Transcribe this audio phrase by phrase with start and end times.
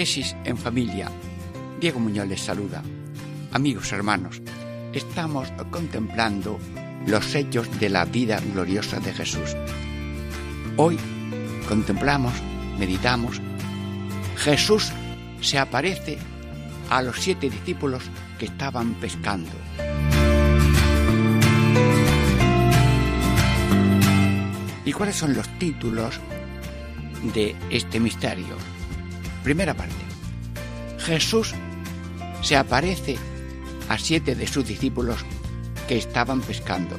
[0.00, 1.10] Catequesis en familia.
[1.78, 2.82] Diego Muñoz les saluda.
[3.52, 4.40] Amigos hermanos,
[4.94, 6.58] estamos contemplando
[7.06, 9.54] los hechos de la vida gloriosa de Jesús.
[10.78, 10.98] Hoy
[11.68, 12.32] contemplamos,
[12.78, 13.42] meditamos,
[14.38, 14.90] Jesús
[15.42, 16.16] se aparece
[16.88, 18.04] a los siete discípulos
[18.38, 19.52] que estaban pescando.
[24.86, 26.18] ¿Y cuáles son los títulos
[27.34, 28.79] de este misterio?
[29.42, 29.94] Primera parte.
[30.98, 31.54] Jesús
[32.42, 33.16] se aparece
[33.88, 35.24] a siete de sus discípulos
[35.88, 36.96] que estaban pescando,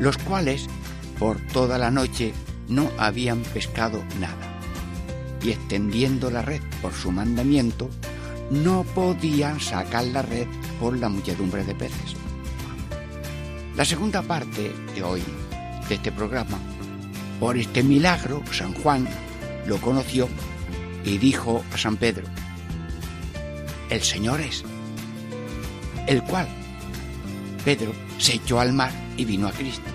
[0.00, 0.66] los cuales
[1.18, 2.34] por toda la noche
[2.68, 4.58] no habían pescado nada,
[5.42, 7.88] y extendiendo la red por su mandamiento,
[8.50, 10.46] no podían sacar la red
[10.80, 12.16] por la muchedumbre de peces.
[13.76, 15.22] La segunda parte de hoy,
[15.88, 16.58] de este programa,
[17.40, 19.08] por este milagro, San Juan
[19.66, 20.28] lo conoció
[21.04, 22.24] y dijo a San Pedro,
[23.90, 24.64] el Señor es,
[26.06, 26.48] el cual
[27.64, 29.90] Pedro se echó al mar y vino a Cristo.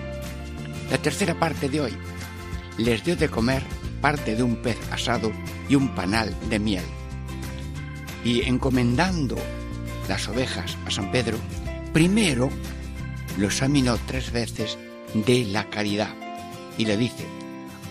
[0.90, 1.92] La tercera parte de hoy
[2.78, 3.62] les dio de comer
[4.00, 5.32] parte de un pez asado
[5.68, 6.84] y un panal de miel.
[8.24, 9.36] Y encomendando
[10.08, 11.38] las ovejas a San Pedro,
[11.92, 12.48] primero
[13.36, 14.78] lo examinó tres veces
[15.14, 16.14] de la caridad
[16.76, 17.26] y le dice,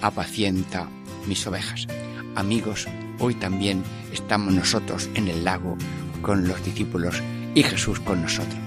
[0.02, 0.90] apacienta
[1.28, 1.88] mis ovejas.
[2.36, 2.88] Amigos,
[3.19, 5.78] hoy también estamos nosotros en el lago
[6.22, 7.22] con los discípulos
[7.55, 8.57] y Jesús con nosotros.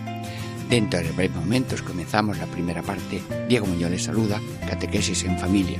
[0.68, 3.20] Dentro de breves momentos comenzamos la primera parte.
[3.48, 5.78] Diego Muñoz les saluda, Catequesis en Familia.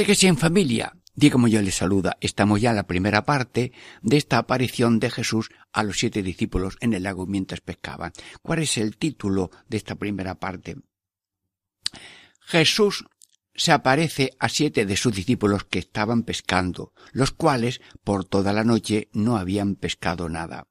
[0.00, 0.96] Catequesis en familia.
[1.14, 2.16] Diego Muñoz les saluda.
[2.22, 6.78] Estamos ya en la primera parte de esta aparición de Jesús a los siete discípulos
[6.80, 8.10] en el lago mientras pescaban.
[8.40, 10.78] ¿Cuál es el título de esta primera parte?
[12.40, 13.04] Jesús
[13.54, 18.64] se aparece a siete de sus discípulos que estaban pescando, los cuales por toda la
[18.64, 20.66] noche no habían pescado nada.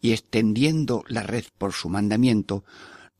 [0.00, 2.64] Y extendiendo la red por su mandamiento,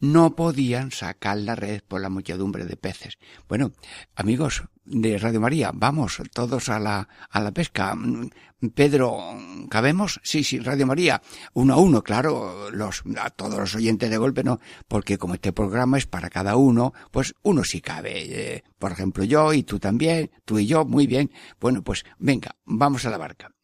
[0.03, 3.19] no podían sacar la red por la muchedumbre de peces.
[3.49, 3.71] Bueno,
[4.17, 7.97] amigos de Radio María, vamos todos a la, a la pesca.
[8.75, 9.17] Pedro,
[9.71, 10.21] ¿cabemos?
[10.25, 11.23] Sí, sí, Radio María.
[11.55, 14.59] Uno a uno, claro, los, a todos los oyentes de golpe no,
[14.89, 18.55] porque como este programa es para cada uno, pues uno sí cabe.
[18.57, 21.31] Eh, por ejemplo, yo y tú también, tú y yo, muy bien.
[21.61, 23.55] Bueno, pues venga, vamos a la barca.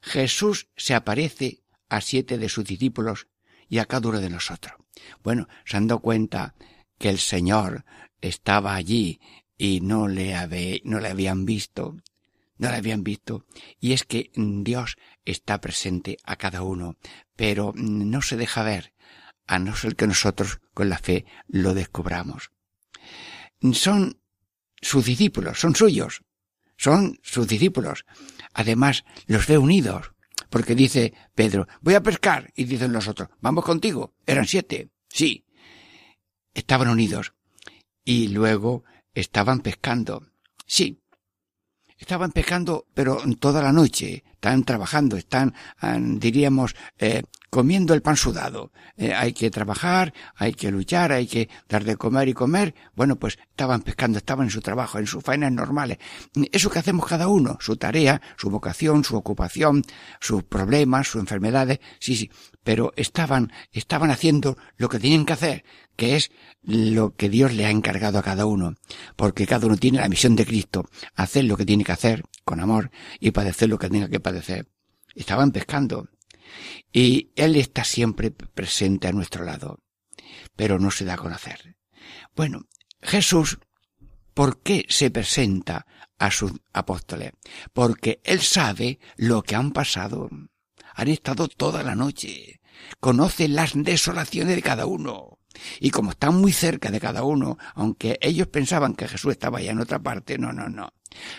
[0.00, 3.26] Jesús se aparece a siete de sus discípulos
[3.68, 4.74] y a cada uno de nosotros.
[5.22, 6.54] Bueno, se han dado cuenta
[6.98, 7.84] que el Señor
[8.20, 9.20] estaba allí
[9.56, 11.96] y no le, no le habían visto,
[12.56, 13.44] no le habían visto,
[13.80, 16.96] y es que Dios está presente a cada uno,
[17.36, 18.92] pero no se deja ver,
[19.46, 22.50] a no ser que nosotros con la fe lo descubramos.
[23.72, 24.20] Son
[24.80, 26.22] sus discípulos, son suyos,
[26.76, 28.04] son sus discípulos.
[28.54, 30.12] Además, los ve unidos.
[30.50, 32.52] Porque dice Pedro, voy a pescar.
[32.56, 34.14] Y dicen los otros, vamos contigo.
[34.26, 34.90] Eran siete.
[35.08, 35.44] Sí.
[36.54, 37.34] Estaban unidos.
[38.04, 38.84] Y luego
[39.14, 40.26] estaban pescando.
[40.66, 41.00] Sí.
[41.98, 44.24] Estaban pescando, pero toda la noche.
[44.34, 45.52] Están trabajando, están,
[46.20, 48.70] diríamos, eh, comiendo el pan sudado.
[48.96, 52.72] Eh, hay que trabajar, hay que luchar, hay que dar de comer y comer.
[52.94, 55.98] Bueno, pues estaban pescando, estaban en su trabajo, en sus faenas normales.
[56.52, 59.82] Eso que hacemos cada uno, su tarea, su vocación, su ocupación,
[60.20, 62.30] sus problemas, sus enfermedades, sí, sí.
[62.62, 65.64] Pero estaban, estaban haciendo lo que tenían que hacer,
[65.98, 66.30] que es
[66.62, 68.76] lo que Dios le ha encargado a cada uno.
[69.16, 72.60] Porque cada uno tiene la misión de Cristo, hacer lo que tiene que hacer, con
[72.60, 74.68] amor, y padecer lo que tenga que padecer.
[75.16, 76.08] Estaban pescando,
[76.92, 79.80] y Él está siempre presente a nuestro lado,
[80.54, 81.76] pero no se da a conocer.
[82.36, 82.66] Bueno,
[83.02, 83.58] Jesús,
[84.34, 85.84] ¿por qué se presenta
[86.16, 87.32] a sus apóstoles?
[87.72, 90.30] Porque Él sabe lo que han pasado.
[90.94, 92.60] Han estado toda la noche.
[93.00, 95.38] Conoce las desolaciones de cada uno.
[95.80, 99.72] Y como están muy cerca de cada uno, aunque ellos pensaban que Jesús estaba ya
[99.72, 100.92] en otra parte, no, no, no.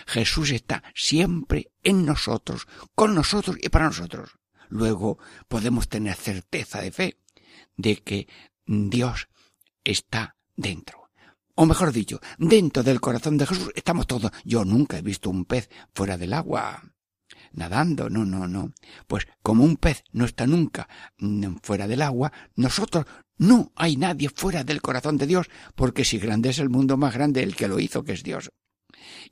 [0.06, 4.40] Jesús está siempre en nosotros, con nosotros y para nosotros
[4.70, 5.18] luego
[5.48, 7.18] podemos tener certeza de fe
[7.76, 8.28] de que
[8.66, 9.28] Dios
[9.84, 11.10] está dentro.
[11.54, 14.30] O mejor dicho, dentro del corazón de Jesús estamos todos.
[14.44, 16.82] Yo nunca he visto un pez fuera del agua
[17.52, 18.72] nadando, no, no, no.
[19.06, 20.88] Pues como un pez no está nunca
[21.62, 23.06] fuera del agua, nosotros
[23.40, 27.14] no hay nadie fuera del corazón de Dios, porque si grande es el mundo más
[27.14, 28.50] grande el que lo hizo, que es Dios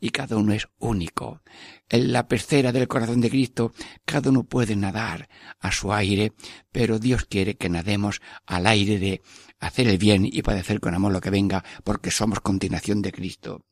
[0.00, 1.42] y cada uno es único.
[1.88, 3.72] En la pecera del corazón de Cristo,
[4.04, 5.28] cada uno puede nadar
[5.60, 6.32] a su aire,
[6.72, 9.22] pero Dios quiere que nademos al aire de
[9.60, 13.64] hacer el bien y padecer con amor lo que venga, porque somos continuación de Cristo.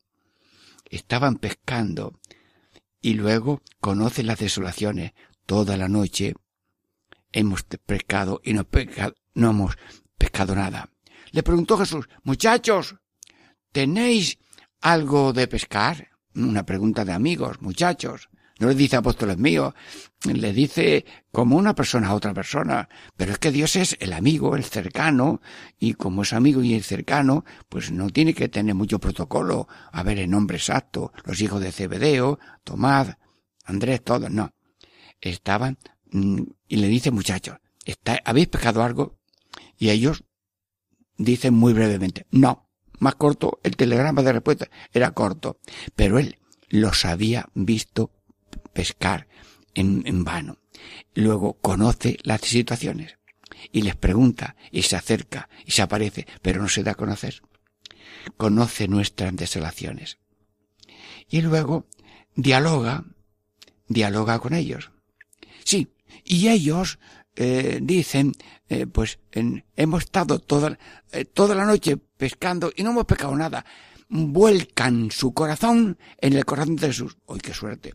[0.89, 2.21] Estaban pescando
[3.01, 5.13] y luego conocen las desolaciones.
[5.47, 6.35] Toda la noche
[7.33, 8.67] hemos pescado y no,
[9.35, 9.77] hemos
[10.17, 10.91] pescado nada.
[11.33, 12.97] Le preguntó Jesús, muchachos,
[13.73, 14.39] ¿tenéis
[14.81, 16.09] algo de pescar?
[16.35, 18.29] Una pregunta de amigos, muchachos.
[18.59, 19.75] No le dice apóstoles míos,
[20.25, 22.89] le dice como una persona a otra persona.
[23.15, 25.43] Pero es que Dios es el amigo, el cercano,
[25.79, 29.69] y como es amigo y el cercano, pues no tiene que tener mucho protocolo.
[29.93, 33.19] A ver el nombre exacto, los hijos de Cebedeo, Tomás,
[33.65, 34.55] Andrés, todos, no.
[35.21, 35.77] Estaban,
[36.13, 37.59] mm, y le dice muchachos,
[38.25, 39.16] ¿habéis pescado algo?
[39.79, 40.25] Y ellos
[41.17, 42.67] dicen muy brevemente, no
[42.99, 45.61] más corto, el telegrama de respuesta era corto,
[45.95, 46.39] pero él
[46.69, 48.11] los había visto
[48.73, 49.29] pescar
[49.75, 50.59] en, en vano.
[51.15, 53.19] Luego conoce las situaciones
[53.73, 57.43] y les pregunta y se acerca y se aparece, pero no se da a conocer.
[58.37, 60.19] Conoce nuestras desolaciones.
[61.29, 61.87] Y luego
[62.35, 63.05] dialoga,
[63.89, 64.91] dialoga con ellos.
[65.65, 65.93] Sí,
[66.25, 66.99] y ellos
[67.37, 68.33] eh, dicen,
[68.69, 70.79] eh, pues hemos estado toda,
[71.13, 73.65] eh, toda la noche pescando y no hemos pescado nada.
[74.09, 77.19] Vuelcan su corazón en el corazón de Jesús.
[77.27, 77.95] ¡Uy, qué suerte!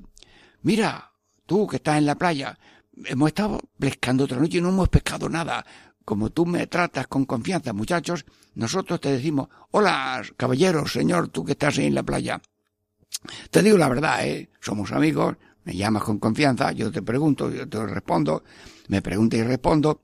[0.61, 1.11] Mira,
[1.45, 2.57] tú que estás en la playa,
[3.05, 5.65] hemos estado pescando otra noche y no hemos pescado nada.
[6.05, 8.25] Como tú me tratas con confianza, muchachos,
[8.55, 12.41] nosotros te decimos, hola, caballero, señor, tú que estás ahí en la playa.
[13.49, 14.49] Te digo la verdad, ¿eh?
[14.59, 18.43] Somos amigos, me llamas con confianza, yo te pregunto, yo te respondo,
[18.91, 20.03] me pregunta y respondo,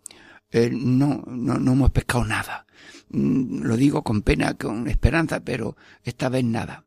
[0.49, 2.65] eh, no, no, no hemos pescado nada.
[3.09, 6.85] Mm, lo digo con pena, con esperanza, pero esta vez nada.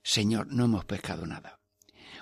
[0.00, 1.58] Señor, no hemos pescado nada.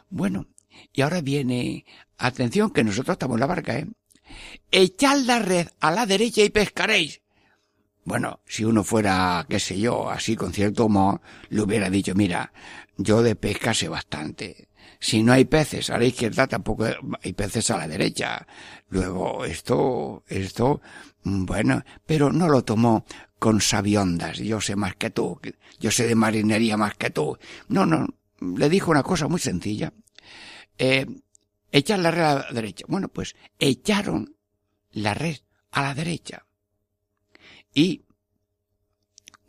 [0.09, 0.47] Bueno,
[0.95, 1.85] y ahora viene,
[2.17, 3.87] atención, que nosotros estamos en la barca, ¿eh?
[4.71, 7.21] Echad la red a la derecha y pescaréis.
[8.05, 11.21] Bueno, si uno fuera, qué sé yo, así con cierto humor,
[11.51, 12.51] le hubiera dicho, mira,
[12.97, 14.70] yo de pesca sé bastante.
[15.03, 16.85] Si no hay peces a la izquierda, tampoco
[17.23, 18.47] hay peces a la derecha.
[18.91, 20.83] Luego, esto, esto,
[21.25, 23.07] bueno, pero no lo tomó
[23.39, 24.37] con sabiondas.
[24.37, 25.41] Yo sé más que tú.
[25.81, 27.39] Yo sé de marinería más que tú.
[27.69, 28.07] No, no.
[28.41, 29.91] Le dijo una cosa muy sencilla.
[30.77, 31.07] Eh,
[31.73, 32.85] echar la red a la derecha.
[32.87, 34.37] Bueno, pues echaron
[34.93, 35.39] la red
[35.71, 36.45] a la derecha.
[37.73, 38.05] Y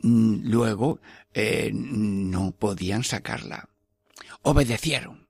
[0.00, 1.00] mm, luego
[1.34, 3.68] eh, no podían sacarla.
[4.40, 5.21] Obedecieron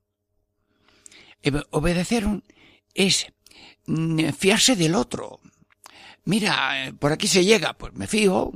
[1.70, 2.44] obedecieron
[2.94, 3.26] es
[3.86, 5.40] mm, fiarse del otro.
[6.24, 8.52] Mira, eh, por aquí se llega, pues me fío.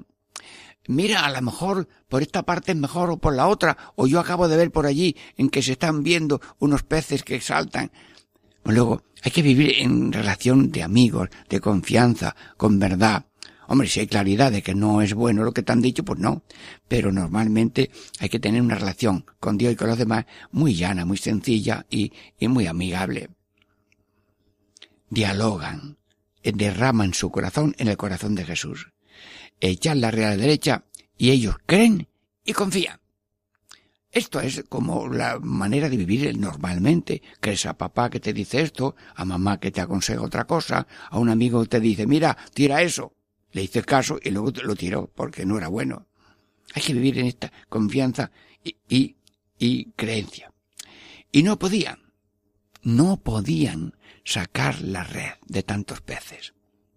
[0.88, 4.20] Mira, a lo mejor por esta parte es mejor o por la otra, o yo
[4.20, 7.90] acabo de ver por allí en que se están viendo unos peces que saltan.
[8.64, 13.26] Luego, hay que vivir en relación de amigos, de confianza, con verdad.
[13.68, 16.18] Hombre, si hay claridad de que no es bueno lo que te han dicho, pues
[16.18, 16.42] no.
[16.88, 21.04] Pero normalmente hay que tener una relación con Dios y con los demás muy llana,
[21.04, 23.30] muy sencilla y, muy amigable.
[25.08, 25.98] dialogan,
[26.42, 28.88] eh, derraman su corazón en el corazón de Jesús.
[29.60, 30.84] Echan la la derecha
[31.16, 32.08] y ellos creen
[32.44, 33.00] y confían.
[34.10, 37.20] Esto es como la manera de vivir normalmente.
[37.40, 41.18] Crees a papá que te dice esto, a mamá que te aconseja otra cosa, a
[41.18, 43.15] un amigo que te dice, mira, tira eso.
[43.56, 46.06] Le hice caso y luego lo tiró porque no era bueno.
[46.74, 48.30] Hay que vivir en esta confianza
[48.62, 49.16] y, y,
[49.58, 50.52] y creencia.
[51.32, 52.12] Y no podían,
[52.82, 53.96] no podían
[54.26, 56.52] sacar la red de tantos peces.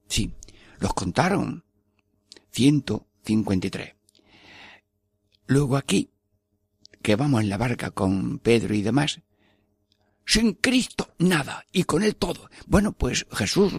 [0.10, 0.34] Sí,
[0.80, 1.64] los contaron.
[2.52, 3.96] 153.
[5.48, 6.12] Luego aquí,
[7.02, 9.22] que vamos en la barca con Pedro y demás,
[10.26, 12.50] sin Cristo nada y con él todo.
[12.68, 13.72] Bueno, pues Jesús,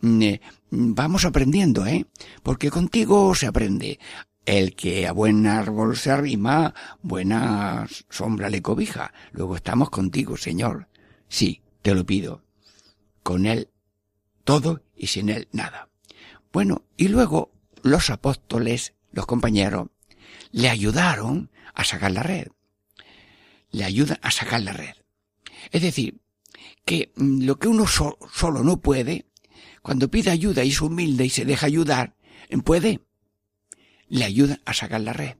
[0.00, 2.06] vamos aprendiendo, ¿eh?
[2.42, 3.98] Porque contigo se aprende.
[4.44, 9.12] El que a buen árbol se arrima, buena sombra le cobija.
[9.32, 10.88] Luego estamos contigo, Señor.
[11.28, 12.42] Sí, te lo pido.
[13.22, 13.68] Con Él
[14.44, 15.90] todo y sin Él nada.
[16.50, 17.52] Bueno, y luego
[17.82, 19.88] los apóstoles, los compañeros,
[20.50, 22.48] le ayudaron a sacar la red.
[23.70, 24.94] Le ayudan a sacar la red.
[25.70, 26.22] Es decir,
[26.84, 29.26] que mm, lo que uno solo no puede,
[29.82, 32.16] cuando pide ayuda y es humilde y se deja ayudar,
[32.64, 33.00] puede
[34.08, 35.36] le ayuda a sacar la red.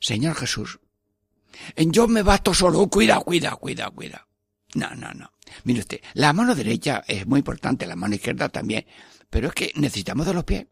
[0.00, 0.80] Señor Jesús,
[1.76, 4.26] en yo me basto solo, cuidado, cuidado, cuidado, cuidado.
[4.74, 5.32] No, no, no.
[5.64, 8.86] Mire usted, la mano derecha es muy importante, la mano izquierda también,
[9.28, 10.66] pero es que necesitamos de los pies.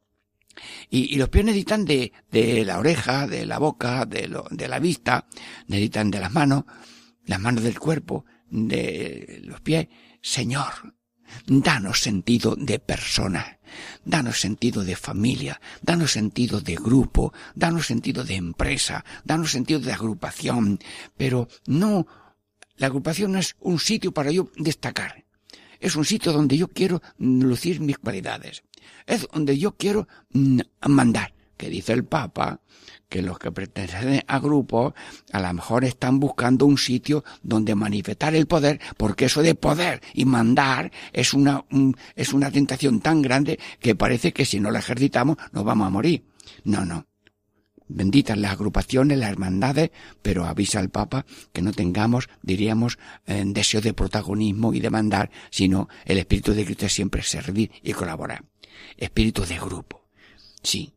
[0.89, 4.69] Y, y los pies necesitan de, de la oreja, de la boca, de, lo, de
[4.69, 5.27] la vista,
[5.67, 6.65] necesitan de las manos,
[7.27, 9.89] las manos del cuerpo, de los pies.
[10.21, 10.95] Señor,
[11.47, 13.59] danos sentido de persona,
[14.05, 19.93] danos sentido de familia, danos sentido de grupo, danos sentido de empresa, danos sentido de
[19.93, 20.79] agrupación,
[21.17, 22.07] pero no,
[22.77, 25.25] la agrupación no es un sitio para yo destacar,
[25.81, 28.63] es un sitio donde yo quiero lucir mis cualidades,
[29.07, 32.61] es donde yo quiero mm, mandar, que dice el Papa,
[33.09, 34.95] que los que pertenecen a grupos
[35.33, 40.03] a lo mejor están buscando un sitio donde manifestar el poder, porque eso de poder
[40.15, 41.65] y mandar es una,
[42.15, 45.91] es una tentación tan grande que parece que si no la ejercitamos nos vamos a
[45.91, 46.25] morir.
[46.65, 47.07] No, no.
[47.91, 51.25] Benditas las agrupaciones, las hermandades, pero avisa al Papa
[51.55, 56.67] que no tengamos, diríamos, eh, deseo de protagonismo y de mandar, sino el espíritu de
[56.67, 58.45] Cristo es siempre servir y colaborar.
[58.99, 60.03] Espíritu de grupo.
[60.63, 60.93] Sí,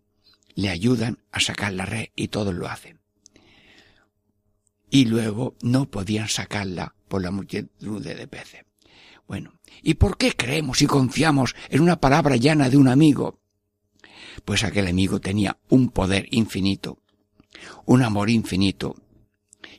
[0.55, 3.00] le ayudan a sacar la red y todos lo hacen.
[4.89, 8.65] Y luego no podían sacarla por la multitud de peces.
[9.27, 13.39] Bueno, ¿y por qué creemos y confiamos en una palabra llana de un amigo?
[14.43, 17.01] Pues aquel amigo tenía un poder infinito,
[17.86, 18.96] un amor infinito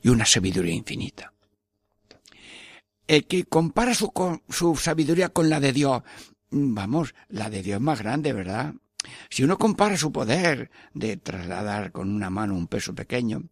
[0.03, 1.35] y una sabiduría infinita.
[3.07, 4.11] El que compara su,
[4.49, 6.03] su sabiduría con la de Dios,
[6.51, 8.75] vamos, la de Dios es más grande, ¿verdad?
[9.31, 13.45] Si uno compara su poder de trasladar con una mano un peso pequeño,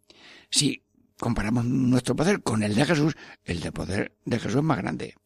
[0.51, 0.85] si
[1.19, 5.17] comparamos nuestro poder con el de Jesús, el de poder de Jesús es más grande.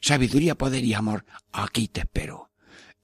[0.00, 2.50] Sabiduría, poder y amor, aquí te espero.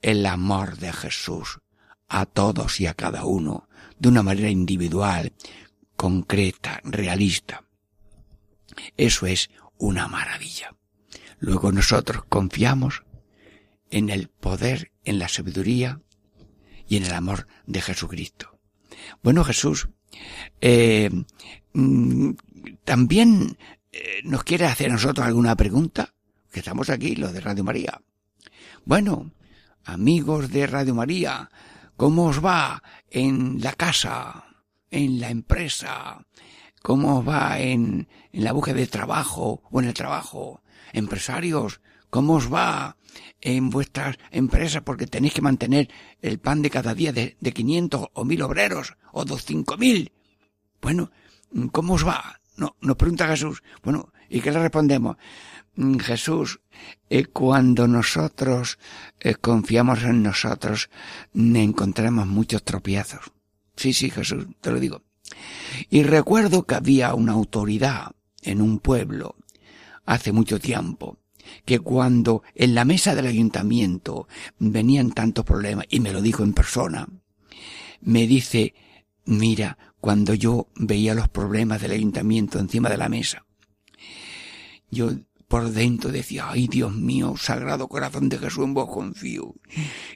[0.00, 1.60] El amor de Jesús
[2.08, 5.32] a todos y a cada uno, de una manera individual,
[5.96, 7.64] concreta, realista.
[8.96, 10.76] Eso es una maravilla.
[11.38, 13.02] Luego nosotros confiamos
[13.90, 16.00] en el poder, en la sabiduría
[16.88, 18.58] y en el amor de Jesucristo.
[19.22, 19.88] Bueno, Jesús,
[20.60, 21.10] eh,
[21.72, 22.30] mm,
[22.84, 23.56] también
[23.92, 26.14] eh, nos quiere hacer nosotros alguna pregunta,
[26.50, 28.00] que estamos aquí, los de Radio María.
[28.84, 29.32] Bueno,
[29.84, 31.50] amigos de Radio María,
[31.96, 34.44] ¿cómo os va en la casa,
[34.90, 36.24] en la empresa?
[36.82, 40.62] ¿Cómo os va en, en la búsqueda de trabajo o en el trabajo?
[40.92, 41.80] Empresarios,
[42.14, 42.96] ¿cómo os va
[43.40, 45.90] en vuestras empresas porque tenéis que mantener
[46.22, 50.12] el pan de cada día de, de 500 o 1000 obreros o dos cinco mil.
[50.80, 51.10] Bueno,
[51.72, 52.38] ¿cómo os va?
[52.56, 53.64] No, nos pregunta Jesús.
[53.82, 55.16] Bueno, ¿y qué le respondemos?
[55.74, 56.60] Mm, Jesús,
[57.10, 58.78] eh, cuando nosotros
[59.18, 60.90] eh, confiamos en nosotros,
[61.34, 63.32] encontramos muchos tropiezos.
[63.74, 65.02] Sí, sí, Jesús, te lo digo.
[65.90, 69.34] Y recuerdo que había una autoridad en un pueblo
[70.06, 71.18] hace mucho tiempo
[71.64, 76.52] que cuando en la mesa del ayuntamiento venían tantos problemas, y me lo dijo en
[76.52, 77.08] persona,
[78.00, 78.74] me dice,
[79.24, 83.46] mira, cuando yo veía los problemas del ayuntamiento encima de la mesa,
[84.90, 85.10] yo
[85.48, 89.54] por dentro decía, ay Dios mío, sagrado corazón de Jesús en vos confío.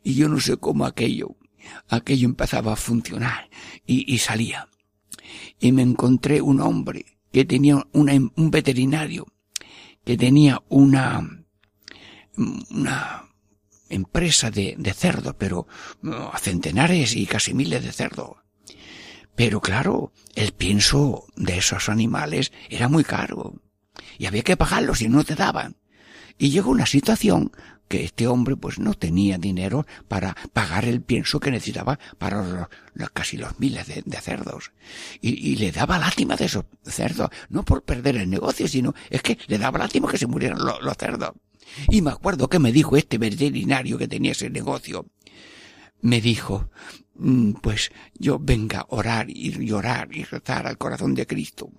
[0.03, 1.37] Y yo no sé cómo aquello,
[1.89, 3.49] aquello empezaba a funcionar
[3.87, 4.69] y, salía.
[5.61, 9.27] Y me encontré un hombre que tenía un veterinario
[10.09, 11.45] que tenía una,
[12.71, 13.29] una
[13.91, 15.67] empresa de, de cerdo, pero
[16.03, 18.39] uh, a centenares y casi miles de cerdos.
[19.35, 23.61] Pero claro, el pienso de esos animales era muy caro.
[24.17, 25.77] Y había que pagarlo si no te daban.
[26.39, 27.53] Y llegó una situación
[27.89, 32.67] que este hombre pues no tenía dinero para pagar el pienso que necesitaba para los,
[32.95, 34.73] los- casi los miles de, cerdos.
[35.21, 39.39] Y, le daba lástima de esos cerdos, no por perder el negocio, sino es que
[39.47, 41.33] le daba lástima que se murieran lo- los cerdos.
[41.89, 45.07] Y me acuerdo que me dijo este veterinario que tenía ese negocio,
[46.01, 46.71] me dijo,
[47.08, 47.08] "Mm,
[47.61, 51.71] pues yo venga a orar y llorar y rezar al corazón de Cristo.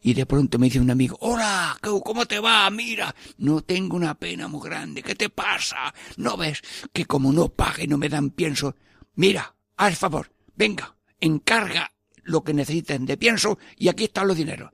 [0.00, 2.68] Y de pronto me dice un amigo, hola, ¿cómo- ¿cómo te va?
[2.70, 5.92] Mira, no tengo una pena muy grande, ¿qué te pasa?
[6.16, 6.60] ¿No ves
[6.92, 8.74] que como no pague no me dan pienso?
[9.14, 11.92] Mira, haz favor, venga, encarga
[12.24, 14.70] lo que necesiten de pienso y aquí están los dineros.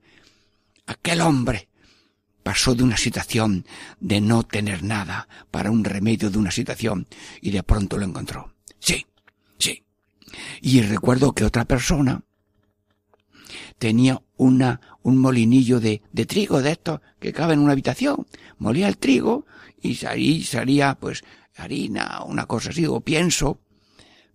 [0.87, 1.69] Aquel hombre
[2.43, 3.65] pasó de una situación
[3.99, 7.07] de no tener nada para un remedio de una situación
[7.41, 8.53] y de pronto lo encontró.
[8.79, 9.03] Sí,
[9.57, 9.83] sí.
[10.61, 12.23] Y recuerdo que otra persona
[13.77, 18.25] tenía una, un molinillo de, de trigo de estos que cabe en una habitación.
[18.57, 19.45] Molía el trigo
[19.81, 21.23] y salí- salía pues
[21.55, 23.61] harina, una cosa así, o pienso,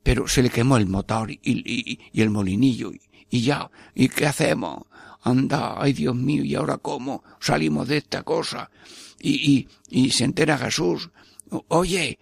[0.03, 4.85] pero se le quemó el motor y, el molinillo y, y ya, ¿y qué hacemos?
[5.23, 8.71] Anda, ay Dios mío, ¿y ahora cómo salimos de esta cosa?
[9.21, 11.11] Y, y, y se entera Jesús,
[11.69, 12.19] oye,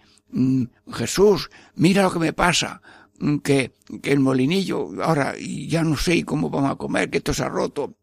[0.91, 2.81] Jesús, mira lo que me pasa,
[3.19, 7.33] mm, que, que el molinillo, ahora ya no sé cómo vamos a comer, que esto
[7.33, 7.95] se ha roto.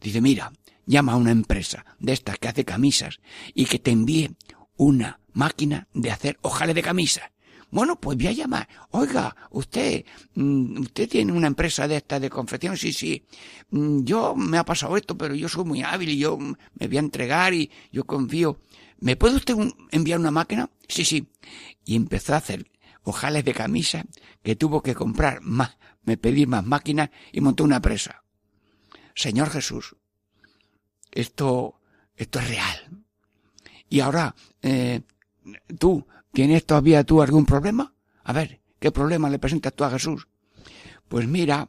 [0.00, 0.52] Dice, mira,
[0.86, 3.20] llama a una empresa de estas que hace camisas
[3.54, 4.30] y que te envíe
[4.76, 7.24] una máquina de hacer ojales de camisas.
[7.70, 8.66] Bueno, pues voy a llamar.
[8.92, 10.04] Oiga, usted,
[10.34, 13.22] mm, usted tiene una empresa de esta de confección, sí, sí.
[13.70, 16.88] Mm, Yo me ha pasado esto, pero yo soy muy hábil y yo mm, me
[16.88, 18.58] voy a entregar y yo confío.
[19.00, 19.56] ¿Me puede usted
[19.90, 20.70] enviar una máquina?
[20.88, 21.28] Sí, sí.
[21.84, 22.70] Y empezó a hacer
[23.04, 24.04] ojales de camisa
[24.42, 28.24] que tuvo que comprar más, me pedir más máquinas y montó una empresa.
[29.14, 29.96] Señor Jesús,
[31.12, 31.80] esto,
[32.16, 33.04] esto es real.
[33.88, 35.02] Y ahora, eh,
[35.78, 37.94] tú, ¿tienes todavía tú algún problema?
[38.24, 40.28] A ver, ¿qué problema le presentas tú a Jesús?
[41.08, 41.68] Pues mira,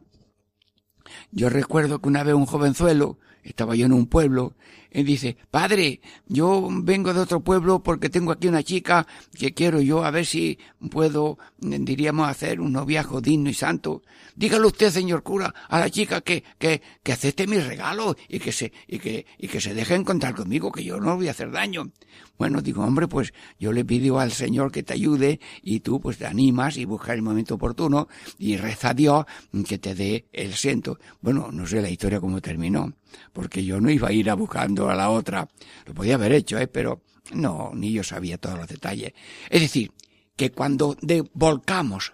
[1.31, 4.55] yo recuerdo que una vez un jovenzuelo, estaba yo en un pueblo,
[4.91, 9.05] y dice, padre, yo vengo de otro pueblo porque tengo aquí una chica
[9.37, 10.57] que quiero yo a ver si
[10.89, 14.01] puedo, diríamos, hacer un noviazgo digno y santo.
[14.35, 18.51] Dígale usted, señor cura, a la chica que, que, que acepte mis regalos y que
[18.51, 21.51] se, y que, y que se deje encontrar conmigo, que yo no voy a hacer
[21.51, 21.91] daño.
[22.37, 26.17] Bueno, digo, hombre, pues yo le pido al Señor que te ayude y tú pues
[26.17, 29.25] te animas y buscas el momento oportuno y reza a Dios
[29.67, 30.99] que te dé el asiento.
[31.21, 32.93] Bueno, no sé la historia cómo terminó,
[33.33, 35.47] porque yo no iba a ir a buscando a la otra.
[35.85, 36.67] Lo podía haber hecho, ¿eh?
[36.67, 39.13] pero no, ni yo sabía todos los detalles.
[39.49, 39.91] Es decir,
[40.35, 40.97] que cuando
[41.33, 42.13] volcamos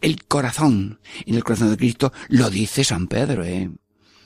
[0.00, 3.70] el corazón en el corazón de Cristo, lo dice San Pedro, ¿eh?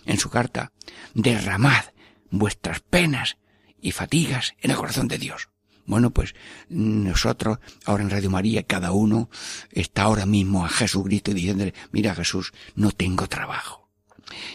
[0.04, 0.72] en su carta,
[1.14, 1.84] derramad
[2.30, 3.36] vuestras penas
[3.80, 5.50] y fatigas en el corazón de Dios.
[5.86, 6.34] Bueno, pues
[6.68, 9.30] nosotros ahora en Radio María, cada uno
[9.70, 13.87] está ahora mismo a Jesucristo diciéndole, mira Jesús, no tengo trabajo.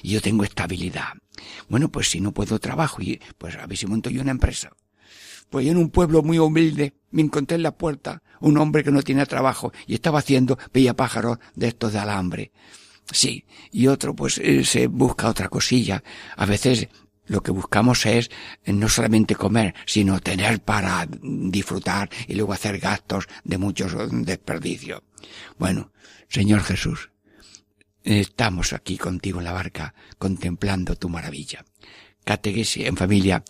[0.02, 1.14] Y yo tengo estabilidad.
[1.70, 4.72] Bueno, pues si no puedo trabajo, y pues a ver si monto yo una empresa.
[5.50, 8.92] Pues yo en un pueblo muy humilde me encontré en la puerta un hombre que
[8.92, 12.52] no tenía trabajo y estaba haciendo veía pájaros de estos de alambre.
[13.12, 16.04] Sí, y otro pues eh, se busca otra cosilla.
[16.36, 16.88] A veces
[17.26, 18.30] lo que buscamos es
[18.64, 24.08] eh, no solamente comer, sino tener para disfrutar y luego hacer gastos de muchos eh,
[24.12, 25.02] desperdicios.
[25.58, 25.92] Bueno,
[26.28, 27.12] Señor Jesús,
[28.04, 31.66] estamos aquí contigo en la barca contemplando tu maravilla.
[32.24, 33.44] Catequesis en familia.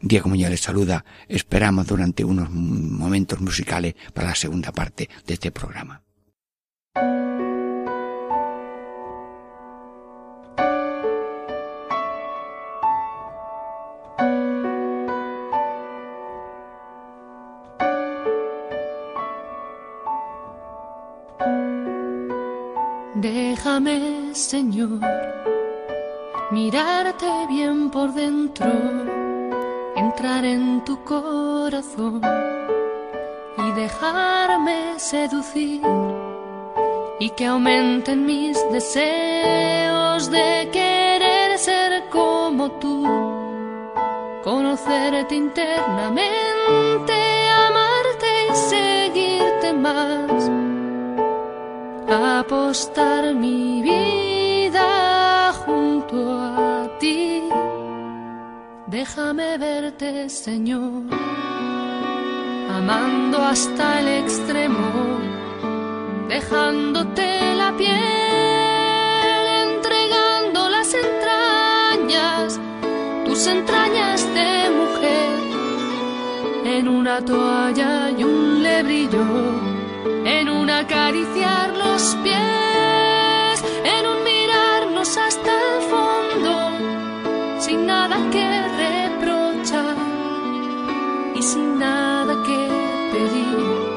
[0.00, 1.04] Diego Muñoz les saluda.
[1.28, 6.02] Esperamos durante unos momentos musicales para la segunda parte de este programa.
[23.20, 24.98] Déjame, Señor,
[26.50, 28.66] mirarte bien por dentro,
[29.94, 32.22] entrar en tu corazón
[33.58, 35.82] y dejarme seducir
[37.18, 43.06] y que aumenten mis deseos de querer ser como tú,
[44.42, 47.19] conocerte internamente,
[52.12, 57.42] apostar mi vida junto a ti.
[58.86, 61.04] Déjame verte, Señor.
[62.80, 65.18] amando hasta el extremo,
[66.28, 72.60] dejándote la piel, entregando las entrañas,
[73.26, 75.30] tus entrañas de mujer,
[76.64, 79.24] en una toalla y un lebrillo,
[80.80, 86.52] acariciar los pies, en un mirarnos hasta el fondo,
[87.58, 88.44] sin nada que
[88.82, 89.96] reprochar
[91.34, 92.60] y sin nada que
[93.12, 93.90] pedir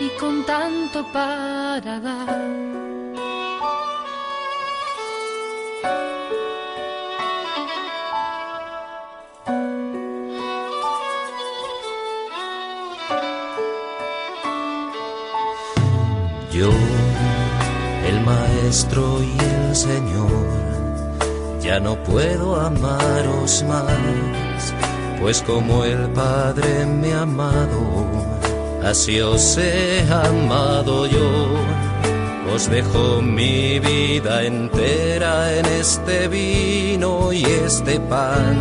[0.00, 2.75] y con tanto para dar.
[16.56, 16.70] Yo,
[18.08, 20.30] el maestro y el Señor,
[21.60, 24.72] ya no puedo amaros más,
[25.20, 27.78] pues como el Padre me ha amado,
[28.82, 31.46] así os he amado yo.
[32.54, 38.56] Os dejo mi vida entera en este vino y este pan.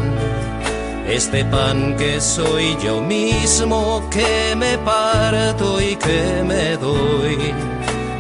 [1.08, 7.75] Este pan que soy yo mismo, que me parto y que me doy.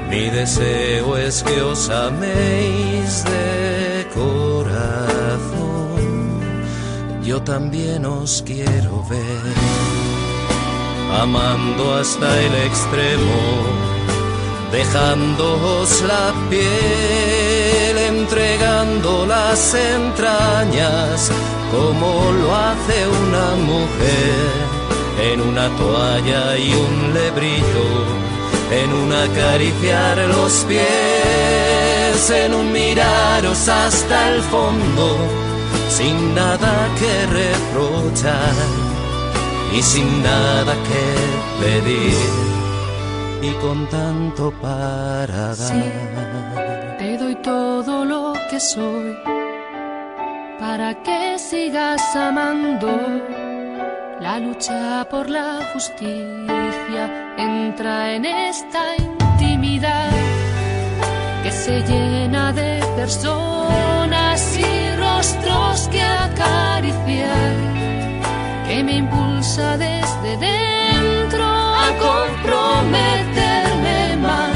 [0.09, 4.85] Mi deseo es que os améis de corazón.
[7.23, 9.55] Yo también os quiero ver,
[11.21, 13.41] amando hasta el extremo,
[14.71, 21.31] dejándoos la piel, entregando las entrañas
[21.71, 24.75] como lo hace una mujer
[25.31, 27.87] en una toalla y un lebrillo,
[28.71, 35.17] en un acariciar los pies, en un miraros hasta el fondo,
[35.89, 38.53] sin nada que reprochar
[39.73, 42.55] y sin nada que pedir
[43.41, 46.97] y con tanto para dar.
[46.97, 49.15] te doy todo lo que soy
[50.59, 52.89] para que sigas amando.
[54.19, 56.54] La lucha por la justicia
[57.37, 60.09] entra en esta intimidad
[61.43, 67.53] que se llena de personas y rostros que acariciar,
[68.67, 74.51] que me impulsa desde dentro a comprometerme más.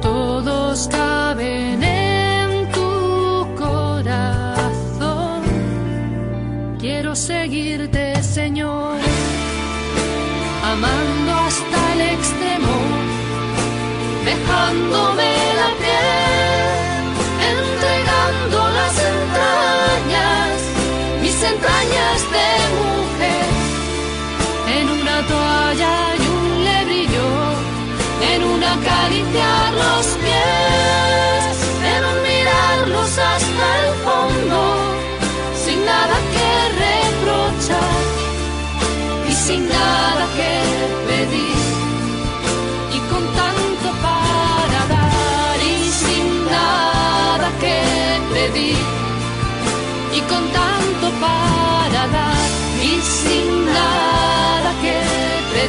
[0.00, 0.88] Todos
[14.54, 17.10] dejándome la piel,
[17.54, 20.56] entregando las entrañas,
[21.20, 22.48] mis entrañas de
[22.80, 23.46] mujer,
[24.78, 27.30] en una toalla y un lebrillo,
[28.32, 30.06] en un acariciar los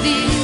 [0.05, 0.34] pedir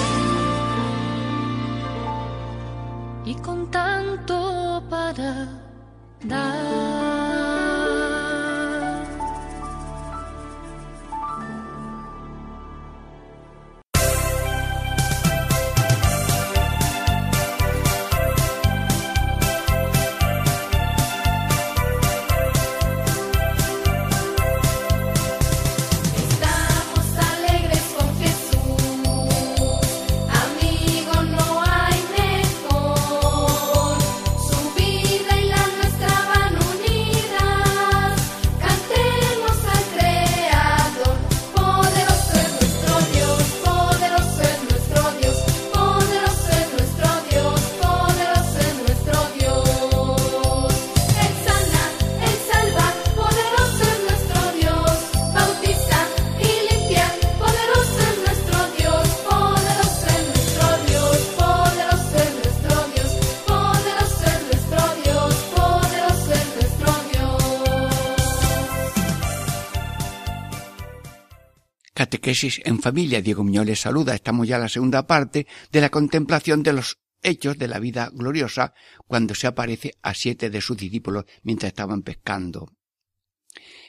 [72.12, 73.21] Catequesis en familia.
[73.21, 74.13] Diego Muñoz les saluda.
[74.13, 78.74] Estamos ya la segunda parte de la contemplación de los hechos de la vida gloriosa
[79.08, 82.76] cuando se aparece a siete de sus discípulos mientras estaban pescando.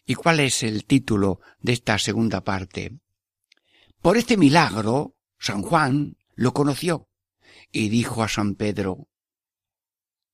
[0.06, 2.92] ¿Y cuál es el título de esta segunda parte?
[4.00, 7.08] Por este milagro, San Juan lo conoció
[7.72, 9.08] y dijo a San Pedro,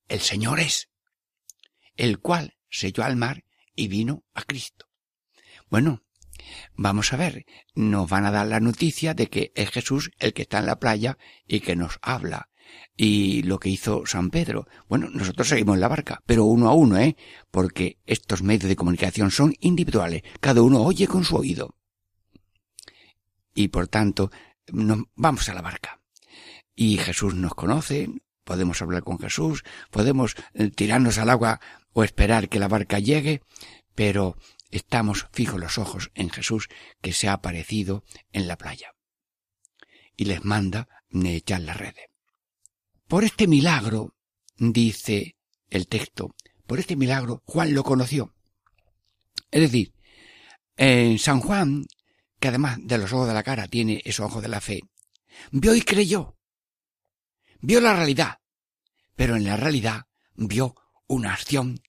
[0.08, 0.90] el Señor es,
[1.96, 4.90] el cual selló al mar y vino a Cristo.
[5.70, 6.02] Bueno,
[6.74, 10.42] vamos a ver, nos van a dar la noticia de que es Jesús el que
[10.42, 12.48] está en la playa y que nos habla.
[12.96, 14.66] Y lo que hizo San Pedro.
[14.88, 17.16] Bueno, nosotros seguimos en la barca, pero uno a uno, ¿eh?
[17.50, 20.22] Porque estos medios de comunicación son individuales.
[20.40, 21.74] Cada uno oye con su oído.
[23.54, 24.30] Y por tanto,
[24.72, 26.00] nos vamos a la barca.
[26.74, 28.08] Y Jesús nos conoce,
[28.44, 31.60] podemos hablar con Jesús, podemos eh, tirarnos al agua
[31.92, 33.42] o esperar que la barca llegue,
[33.94, 34.36] pero
[34.70, 36.68] estamos fijos los ojos en Jesús
[37.00, 38.94] que se ha aparecido en la playa.
[40.16, 41.94] Y les manda echar la red.
[43.06, 44.14] Por este milagro,
[44.56, 45.36] dice
[45.70, 46.34] el texto,
[46.66, 48.34] por este milagro Juan lo conoció.
[49.50, 49.94] Es decir,
[50.76, 51.86] en San Juan,
[52.38, 54.80] que además de los ojos de la cara tiene esos ojos de la fe,
[55.50, 56.36] vio y creyó.
[57.60, 58.38] Vio la realidad,
[59.16, 60.74] pero en la realidad vio
[61.06, 61.80] una acción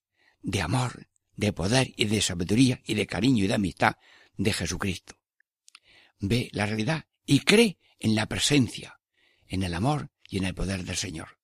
[0.41, 1.08] de amor,
[1.39, 3.95] de poder y de sabiduría y de cariño y de amistad
[4.35, 5.15] de Jesucristo.
[6.19, 8.99] Ve la realidad y cree en la presencia,
[9.47, 11.39] en el amor y en el poder del Señor.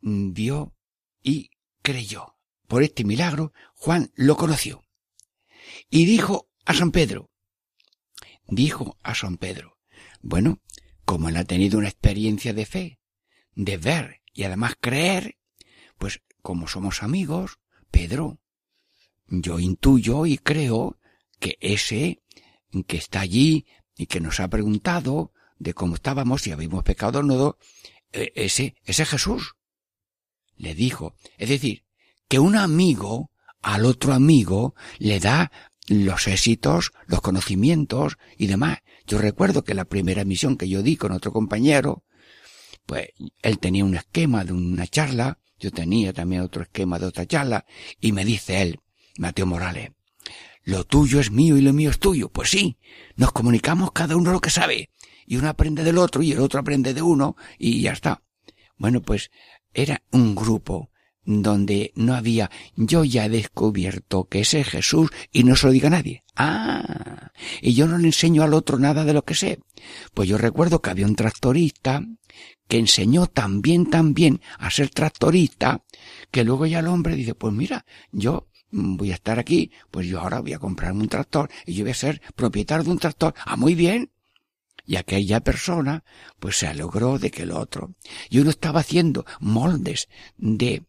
[0.00, 0.74] Vio
[1.22, 1.50] y
[1.82, 2.38] creyó.
[2.66, 4.82] Por este milagro Juan lo conoció.
[5.90, 7.30] Y dijo a San Pedro,
[8.46, 9.78] dijo a San Pedro,
[10.22, 10.62] bueno,
[11.04, 13.00] como él ha tenido una experiencia de fe,
[13.54, 15.36] de ver y además creer,
[15.98, 17.58] pues como somos amigos,
[17.90, 18.41] Pedro,
[19.40, 20.98] yo intuyo y creo
[21.40, 22.22] que ese
[22.86, 23.66] que está allí
[23.96, 27.56] y que nos ha preguntado de cómo estábamos, si habíamos pecado o no,
[28.12, 29.54] eh, ese, ese Jesús.
[30.56, 31.14] Le dijo.
[31.38, 31.84] Es decir,
[32.28, 33.30] que un amigo
[33.62, 35.50] al otro amigo le da
[35.88, 38.78] los éxitos, los conocimientos y demás.
[39.06, 42.04] Yo recuerdo que la primera misión que yo di con otro compañero,
[42.86, 43.08] pues
[43.42, 47.64] él tenía un esquema de una charla, yo tenía también otro esquema de otra charla,
[48.00, 48.80] y me dice él,
[49.18, 49.90] Mateo Morales,
[50.64, 52.28] lo tuyo es mío y lo mío es tuyo.
[52.28, 52.78] Pues sí,
[53.16, 54.90] nos comunicamos cada uno lo que sabe,
[55.26, 58.22] y uno aprende del otro y el otro aprende de uno, y ya está.
[58.76, 59.30] Bueno, pues
[59.74, 60.90] era un grupo
[61.24, 65.72] donde no había yo ya he descubierto que ese es Jesús y no se lo
[65.72, 66.24] diga nadie.
[66.34, 69.60] Ah, y yo no le enseño al otro nada de lo que sé.
[70.14, 72.02] Pues yo recuerdo que había un tractorista
[72.68, 75.84] que enseñó también también a ser tractorista,
[76.30, 80.20] que luego ya el hombre dice, pues mira, yo voy a estar aquí, pues yo
[80.20, 83.34] ahora voy a comprarme un tractor y yo voy a ser propietario de un tractor.
[83.44, 84.10] Ah, muy bien.
[84.84, 86.02] Y aquella persona,
[86.40, 87.94] pues se logró de que el otro.
[88.30, 90.82] Y uno estaba haciendo moldes de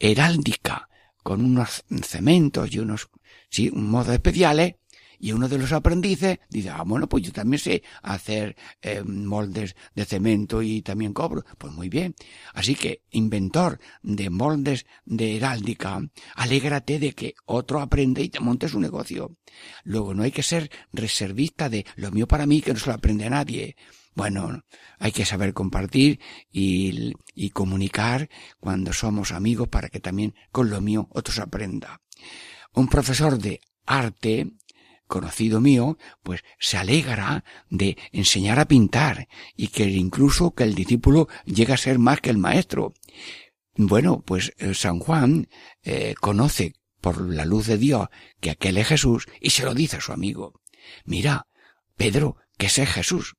[0.00, 0.88] heráldica
[1.22, 3.08] con unos cementos y unos,
[3.48, 4.74] sí, modos especiales,
[5.18, 9.76] y uno de los aprendices dice, ah, bueno, pues yo también sé hacer eh, moldes
[9.94, 11.44] de cemento y también cobro.
[11.58, 12.14] Pues muy bien.
[12.54, 16.00] Así que, inventor de moldes de heráldica,
[16.34, 19.36] alégrate de que otro aprende y te montes un negocio.
[19.84, 22.94] Luego, no hay que ser reservista de lo mío para mí que no se lo
[22.94, 23.76] aprende a nadie.
[24.14, 24.64] Bueno,
[24.98, 30.80] hay que saber compartir y, y comunicar cuando somos amigos para que también con lo
[30.80, 32.00] mío otros aprenda.
[32.72, 34.52] Un profesor de arte
[35.06, 41.28] conocido mío, pues se alegra de enseñar a pintar y que incluso que el discípulo
[41.44, 42.94] llega a ser más que el maestro.
[43.76, 45.48] Bueno, pues eh, San Juan
[45.82, 48.08] eh, conoce por la luz de Dios
[48.40, 50.60] que aquel es Jesús y se lo dice a su amigo.
[51.04, 51.46] Mira,
[51.96, 53.34] Pedro, que ese es Jesús.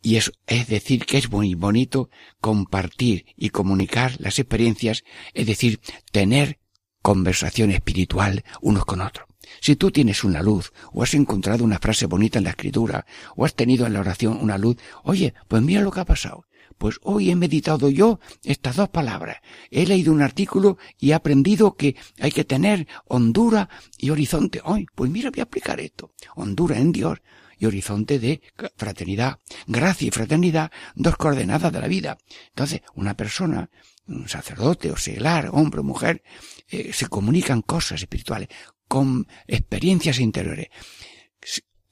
[0.00, 2.08] Y es, es decir, que es muy bonito
[2.40, 5.02] compartir y comunicar las experiencias,
[5.34, 5.80] es decir,
[6.12, 6.60] tener
[7.02, 9.27] conversación espiritual unos con otros.
[9.60, 13.06] Si tú tienes una luz, o has encontrado una frase bonita en la escritura,
[13.36, 16.46] o has tenido en la oración una luz, oye, pues mira lo que ha pasado.
[16.78, 19.38] Pues hoy he meditado yo estas dos palabras.
[19.70, 24.60] He leído un artículo y he aprendido que hay que tener hondura y horizonte.
[24.64, 26.12] Hoy, pues mira, voy a explicar esto.
[26.36, 27.18] Hondura en Dios
[27.58, 28.40] y horizonte de
[28.76, 29.38] fraternidad.
[29.66, 32.18] Gracia y fraternidad, dos coordenadas de la vida.
[32.50, 33.70] Entonces, una persona,
[34.06, 36.22] un sacerdote o seglar, hombre o mujer,
[36.68, 38.48] eh, se comunican cosas espirituales
[38.88, 40.68] con experiencias interiores.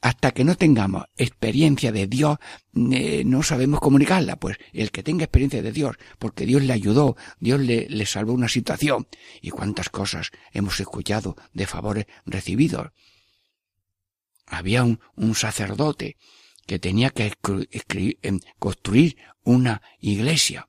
[0.01, 2.39] Hasta que no tengamos experiencia de Dios,
[2.93, 4.37] eh, no sabemos comunicarla.
[4.37, 8.49] Pues el que tenga experiencia de Dios, porque Dios le ayudó, Dios le, salvó una
[8.49, 9.09] situación.
[9.41, 12.89] Y cuántas cosas hemos escuchado de favores recibidos.
[14.47, 16.17] Había un, un sacerdote
[16.67, 17.33] que tenía que
[18.23, 20.69] em, construir una iglesia.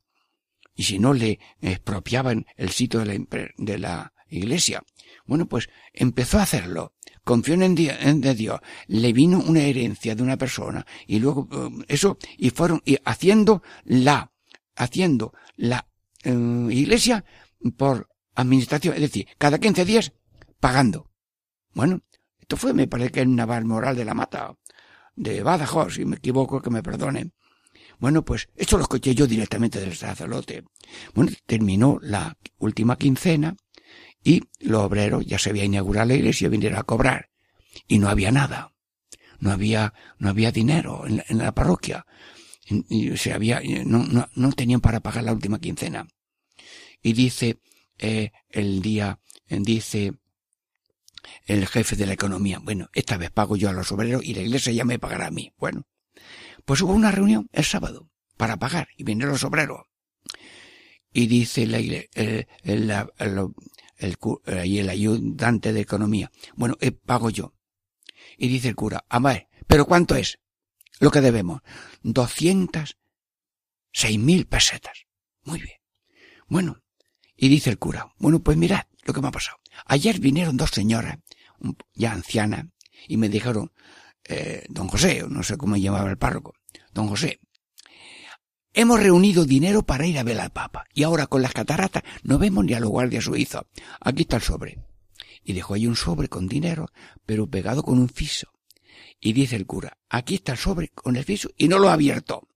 [0.76, 3.26] Y si no le expropiaban el sitio de la,
[3.58, 4.84] de la iglesia.
[5.26, 6.94] Bueno, pues empezó a hacerlo
[7.28, 12.18] confió en, de Dios, le vino una herencia de una persona y luego eh, eso
[12.38, 14.32] y fueron y haciendo la
[14.78, 15.86] haciendo la
[16.24, 16.32] eh,
[16.70, 17.26] iglesia
[17.76, 20.14] por administración, es decir, cada 15 días
[20.60, 21.12] pagando.
[21.74, 22.02] Bueno,
[22.40, 24.56] esto fue, me parece que en Naval Moral de la Mata,
[25.16, 27.34] de Badajoz, si me equivoco, que me perdonen.
[28.00, 30.64] Bueno, pues esto lo escuché yo directamente del sacerdote.
[31.14, 33.56] Bueno, terminó la última quincena
[34.28, 37.30] y los obreros ya se había inaugurado la iglesia vinieron a cobrar
[37.88, 38.74] y no había nada.
[39.40, 42.06] No había, no había dinero en la, parroquia.
[42.68, 46.10] Y, se había, no, no, no tenían para pagar la última quincena.
[47.02, 47.60] Y dice,
[48.00, 50.12] eh, el día, dice
[51.46, 54.42] el jefe de la economía, bueno, esta vez pago yo a los obreros y la
[54.42, 55.54] iglesia ya me pagará a mí.
[55.58, 55.88] Bueno,
[56.66, 59.86] pues hubo una reunión el sábado para pagar y vinieron los obreros.
[61.14, 62.10] Y dice la, el,
[62.64, 63.54] el, el,
[63.98, 67.54] el cu- ahí el ayudante de economía, bueno, eh, pago yo.
[68.38, 70.40] Y dice el cura, a ver, ¿pero cuánto es
[71.00, 71.62] lo que debemos?
[72.02, 72.98] Doscientas
[73.92, 75.06] seis mil pesetas.
[75.44, 75.78] Muy bien.
[76.48, 76.82] Bueno,
[77.36, 79.58] y dice el cura, bueno, pues mirad lo que me ha pasado.
[79.86, 81.20] Ayer vinieron dos señoras,
[81.94, 82.66] ya ancianas,
[83.08, 83.72] y me dijeron,
[84.24, 86.54] eh, don José, no sé cómo llamaba el párroco,
[86.92, 87.40] don José,
[88.78, 92.38] hemos reunido dinero para ir a ver al Papa, y ahora con las cataratas no
[92.38, 93.64] vemos ni a los guardias suizos.
[94.00, 94.78] Aquí está el sobre.
[95.44, 96.92] Y dejó ahí un sobre con dinero,
[97.26, 98.54] pero pegado con un fiso.
[99.20, 101.94] Y dice el cura, aquí está el sobre con el fiso, y no lo ha
[101.94, 102.48] abierto.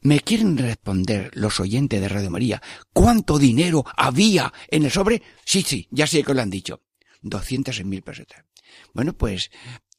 [0.00, 2.62] ¿Me quieren responder los oyentes de Radio María
[2.92, 5.22] cuánto dinero había en el sobre?
[5.44, 6.82] Sí, sí, ya sé que lo han dicho.
[7.20, 8.44] Doscientas mil pesetas.
[8.92, 9.50] Bueno, pues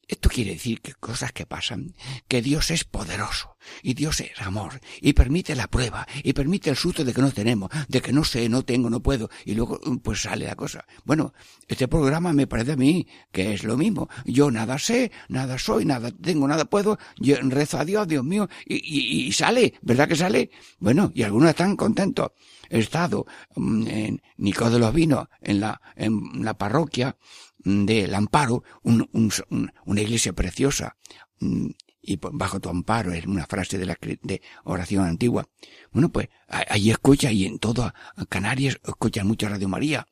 [0.08, 1.94] esto quiere decir que cosas que pasan,
[2.30, 6.78] que Dios es poderoso y Dios es amor y permite la prueba y permite el
[6.78, 9.80] susto de que no tenemos, de que no sé, no tengo, no puedo y luego
[10.02, 10.86] pues sale la cosa.
[11.04, 11.34] Bueno,
[11.68, 14.08] este programa me parece a mí que es lo mismo.
[14.26, 18.48] Yo nada sé, nada soy, nada tengo, nada puedo, yo rezo a Dios, Dios mío,
[18.66, 20.52] y, y, y sale, ¿verdad que sale?
[20.80, 22.32] Bueno, y algunos están contentos.
[22.70, 27.18] He estado mm, en Nico de los Vinos, en la, en la parroquia
[27.60, 30.98] del Amparo, un- un- un- una iglesia preciosa,
[31.40, 31.68] mm,
[32.02, 35.50] y pues, bajo tu amparo es una frase de la de oración antigua.
[35.92, 37.94] Bueno, pues ahí escucha y en toda
[38.30, 40.08] Canarias escuchan mucho Radio María.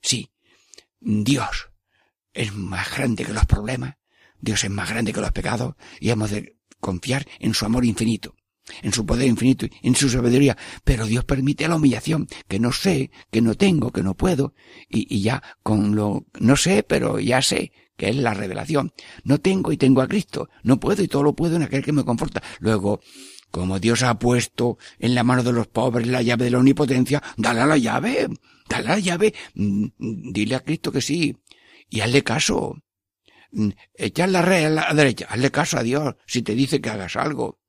[0.00, 0.30] Sí,
[1.00, 1.70] Dios
[2.32, 3.96] es más grande que los problemas,
[4.38, 8.36] Dios es más grande que los pecados y hemos de confiar en su amor infinito,
[8.82, 10.56] en su poder infinito, en su sabiduría.
[10.84, 14.54] Pero Dios permite la humillación, que no sé, que no tengo, que no puedo,
[14.88, 18.92] y, y ya con lo, no sé, pero ya sé, que es la revelación.
[19.24, 21.92] No tengo y tengo a Cristo, no puedo y todo lo puedo en aquel que
[21.92, 22.42] me conforta.
[22.58, 23.00] Luego,
[23.50, 27.22] como Dios ha puesto en la mano de los pobres la llave de la omnipotencia,
[27.36, 28.28] dale a la llave,
[28.68, 29.86] dale a la llave, mm,
[30.32, 31.36] dile a Cristo que sí,
[31.90, 32.76] y hazle caso.
[33.52, 36.90] Mm, Echar la red a la derecha, hazle caso a Dios si te dice que
[36.90, 37.59] hagas algo.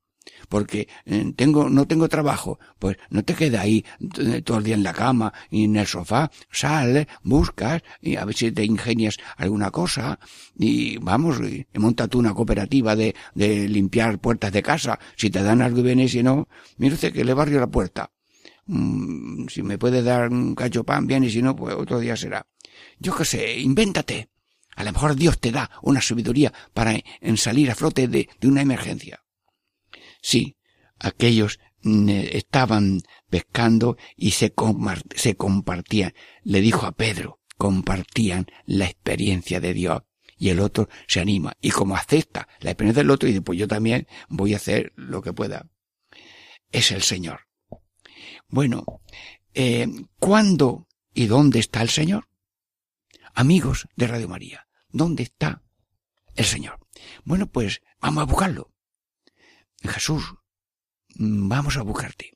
[0.52, 4.74] Porque eh, tengo, no tengo trabajo, pues no te quedes ahí t- todo el día
[4.74, 9.16] en la cama y en el sofá, sal, buscas y a ver si te ingenias
[9.38, 10.18] alguna cosa
[10.58, 15.42] y vamos, y monta tú una cooperativa de, de limpiar puertas de casa, si te
[15.42, 18.10] dan algo y si no, mire usted que le barrio la puerta.
[18.66, 22.14] Mm, si me puede dar un cacho pan bien y si no, pues otro día
[22.14, 22.46] será.
[22.98, 24.28] Yo qué sé, invéntate.
[24.76, 28.48] A lo mejor Dios te da una sabiduría para en salir a flote de, de
[28.48, 29.22] una emergencia.
[30.22, 30.56] Sí,
[30.98, 34.54] aquellos mm, eh, estaban pescando y se,
[35.14, 36.14] se compartían.
[36.44, 40.02] Le dijo a Pedro, compartían la experiencia de Dios.
[40.38, 41.56] Y el otro se anima.
[41.60, 44.92] Y como acepta la experiencia del otro, y dice, pues yo también voy a hacer
[44.96, 45.68] lo que pueda.
[46.70, 47.40] Es el Señor.
[48.48, 48.84] Bueno,
[49.54, 49.86] eh,
[50.18, 52.28] ¿cuándo y dónde está el Señor?
[53.34, 55.62] Amigos de Radio María, ¿dónde está
[56.34, 56.78] el Señor?
[57.24, 58.72] Bueno, pues vamos a buscarlo.
[59.88, 60.34] Jesús,
[61.14, 62.32] mm, vamos a buscarte.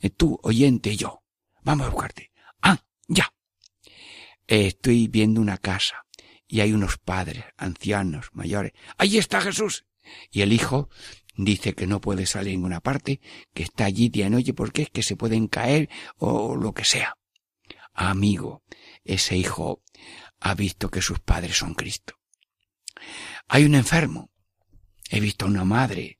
[0.00, 1.22] Eh, Tú, oyente, yo,
[1.62, 2.32] vamos a buscarte.
[2.62, 3.32] Ah, ya.
[4.46, 6.06] Eh, Estoy viendo una casa
[6.46, 8.72] y hay unos padres, ancianos, mayores.
[8.96, 9.84] Ahí está Jesús.
[10.30, 10.88] Y el hijo
[11.36, 13.20] dice que no puede salir en ninguna parte,
[13.52, 16.84] que está allí día y noche porque es que se pueden caer o lo que
[16.84, 17.16] sea.
[17.92, 18.62] Amigo,
[19.04, 19.82] ese hijo
[20.40, 22.14] ha visto que sus padres son Cristo.
[23.48, 24.30] Hay un enfermo.
[25.10, 26.17] He visto a una madre,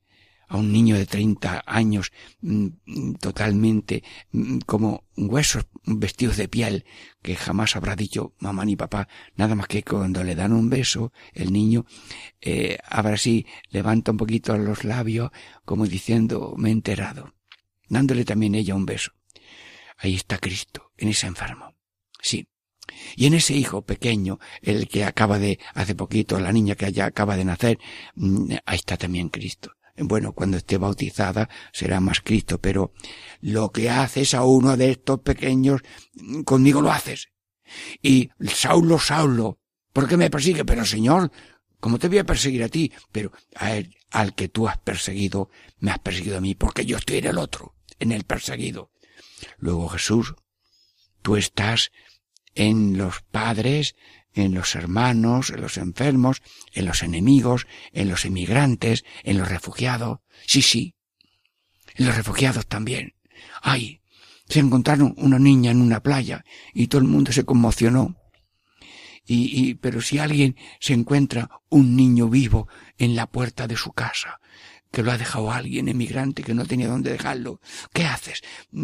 [0.49, 6.85] a un niño de 30 años, mm, mm, totalmente mm, como huesos vestidos de piel,
[7.21, 11.13] que jamás habrá dicho mamá ni papá, nada más que cuando le dan un beso,
[11.33, 11.85] el niño,
[12.41, 15.29] eh, ahora sí, levanta un poquito los labios,
[15.65, 17.35] como diciendo, me he enterado,
[17.87, 19.11] dándole también ella un beso.
[19.97, 21.75] Ahí está Cristo, en ese enfermo.
[22.21, 22.47] Sí,
[23.15, 27.05] Y en ese hijo pequeño, el que acaba de, hace poquito, la niña que ya
[27.05, 27.77] acaba de nacer,
[28.65, 29.71] ahí está también Cristo.
[30.01, 32.93] Bueno, cuando esté bautizada será más Cristo, pero
[33.41, 35.81] lo que haces a uno de estos pequeños,
[36.13, 37.29] mm, conmigo lo haces.
[38.01, 39.59] Y Saulo, Saulo,
[39.93, 40.65] ¿por qué me persigue?
[40.65, 41.31] Pero Señor,
[41.79, 42.91] ¿cómo te voy a perseguir a ti?
[43.11, 43.31] Pero
[44.11, 47.37] al que tú has perseguido, me has perseguido a mí, porque yo estoy en el
[47.37, 48.91] otro, en el perseguido.
[49.57, 50.35] Luego Jesús,
[51.21, 51.91] tú estás
[52.55, 53.95] en los padres,
[54.33, 56.41] en los hermanos, en los enfermos,
[56.73, 60.19] en los enemigos, en los emigrantes, en los refugiados.
[60.45, 60.95] Sí, sí.
[61.95, 63.15] En los refugiados también.
[63.61, 64.01] Ay,
[64.47, 68.15] se encontraron una niña en una playa y todo el mundo se conmocionó.
[69.25, 72.67] Y, y, pero si alguien se encuentra un niño vivo
[72.97, 74.39] en la puerta de su casa,
[74.91, 77.61] que lo ha dejado alguien emigrante que no tenía dónde dejarlo.
[77.93, 78.41] ¿Qué haces?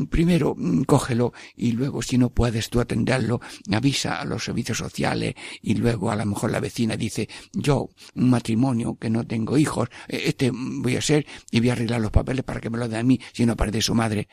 [0.09, 3.41] Primero mm, cógelo y luego si no puedes tú atenderlo,
[3.71, 8.29] avisa a los servicios sociales y luego a lo mejor la vecina dice, yo, un
[8.29, 12.11] matrimonio que no tengo hijos, eh, este voy a ser y voy a arreglar los
[12.11, 14.27] papeles para que me lo den a mí si no aparece su madre.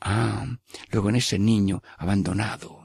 [0.00, 0.46] Ah,
[0.90, 2.79] luego en ese niño abandonado,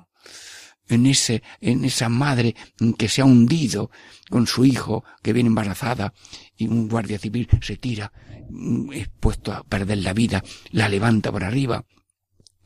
[0.88, 2.56] en ese, en esa madre
[2.98, 3.92] que se ha hundido
[4.30, 6.14] con su hijo que viene embarazada
[6.56, 8.12] y un guardia civil se tira,
[8.50, 11.86] mm, expuesto a perder la vida, la levanta por arriba.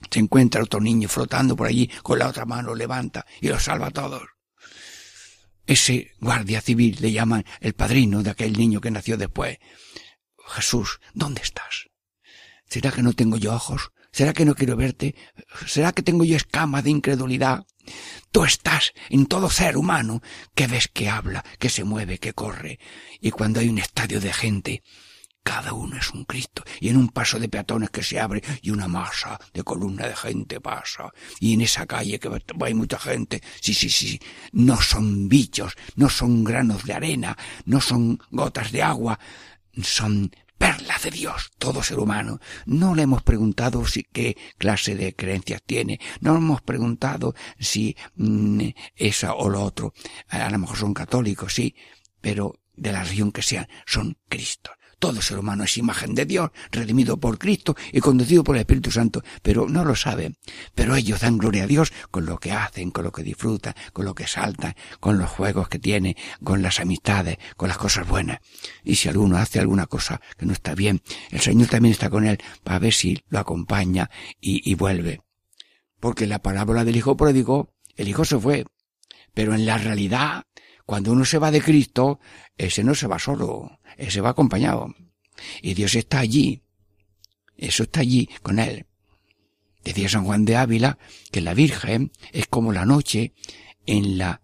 [0.09, 3.87] Se encuentra otro niño flotando por allí, con la otra mano levanta y los salva
[3.87, 4.23] a todos.
[5.65, 9.59] Ese guardia civil le llaman el padrino de aquel niño que nació después.
[10.47, 11.89] Jesús, ¿dónde estás?
[12.67, 13.91] ¿Será que no tengo yo ojos?
[14.11, 15.15] ¿Será que no quiero verte?
[15.67, 17.65] ¿Será que tengo yo escamas de incredulidad?
[18.31, 20.21] Tú estás en todo ser humano
[20.55, 22.79] que ves que habla, que se mueve, que corre.
[23.21, 24.83] Y cuando hay un estadio de gente,
[25.43, 26.63] cada uno es un Cristo.
[26.79, 30.15] Y en un paso de peatones que se abre y una masa de columna de
[30.15, 31.11] gente pasa.
[31.39, 32.29] Y en esa calle que
[32.61, 33.41] hay mucha gente.
[33.59, 34.19] Sí, sí, sí.
[34.51, 39.19] No son bichos, no son granos de arena, no son gotas de agua.
[39.81, 40.29] Son
[40.59, 42.39] perla de Dios, todo ser humano.
[42.67, 47.95] No le hemos preguntado si qué clase de creencias tiene, no le hemos preguntado si
[48.15, 49.93] mm, esa o lo otro.
[50.27, 51.73] A lo mejor son católicos, sí,
[52.21, 54.73] pero de la religión que sean, son Cristos.
[54.99, 58.91] Todo ser humano es imagen de Dios, redimido por Cristo y conducido por el Espíritu
[58.91, 60.35] Santo, pero no lo saben.
[60.75, 64.03] Pero ellos dan gloria a Dios con lo que hacen, con lo que disfrutan, con
[64.03, 68.39] lo que saltan, con los juegos que tienen, con las amistades, con las cosas buenas.
[68.83, 72.25] Y si alguno hace alguna cosa que no está bien, el Señor también está con
[72.25, 74.09] él para ver si lo acompaña
[74.41, 75.21] y, y vuelve.
[76.01, 78.65] Porque la parábola del hijo pródigo, el hijo se fue,
[79.33, 80.43] pero en la realidad
[80.89, 82.19] cuando uno se va de Cristo,
[82.57, 84.93] ese no se va solo, ese va acompañado.
[85.61, 86.63] Y Dios está allí.
[87.57, 88.85] Eso está allí con él.
[89.83, 90.97] Decía San Juan de Ávila
[91.31, 93.33] que la Virgen es como la noche
[93.85, 94.41] en la,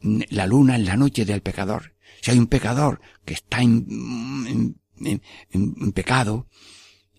[0.00, 1.94] la luna en la noche del pecador.
[2.20, 6.48] Si hay un pecador que está en, en, en pecado,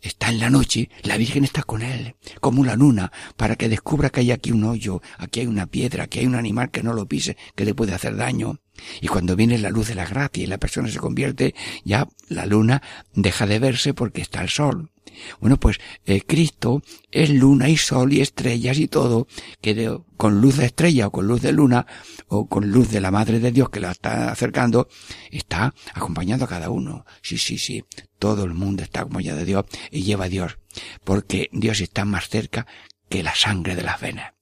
[0.01, 4.09] está en la noche, la Virgen está con él, como la luna, para que descubra
[4.09, 6.93] que hay aquí un hoyo, aquí hay una piedra, aquí hay un animal que no
[6.93, 8.61] lo pise, que le puede hacer daño.
[9.01, 12.45] Y cuando viene la luz de la gracia y la persona se convierte, ya la
[12.45, 12.81] luna
[13.13, 14.91] deja de verse porque está el sol.
[15.39, 19.27] Bueno, pues eh, Cristo es luna y sol y estrellas y todo,
[19.61, 21.85] que con luz de estrella o con luz de luna
[22.27, 24.87] o con luz de la Madre de Dios que la está acercando,
[25.31, 27.05] está acompañando a cada uno.
[27.21, 27.83] Sí, sí, sí,
[28.17, 30.57] todo el mundo está acompañado de Dios y lleva a Dios,
[31.03, 32.67] porque Dios está más cerca
[33.09, 34.33] que la sangre de las venas.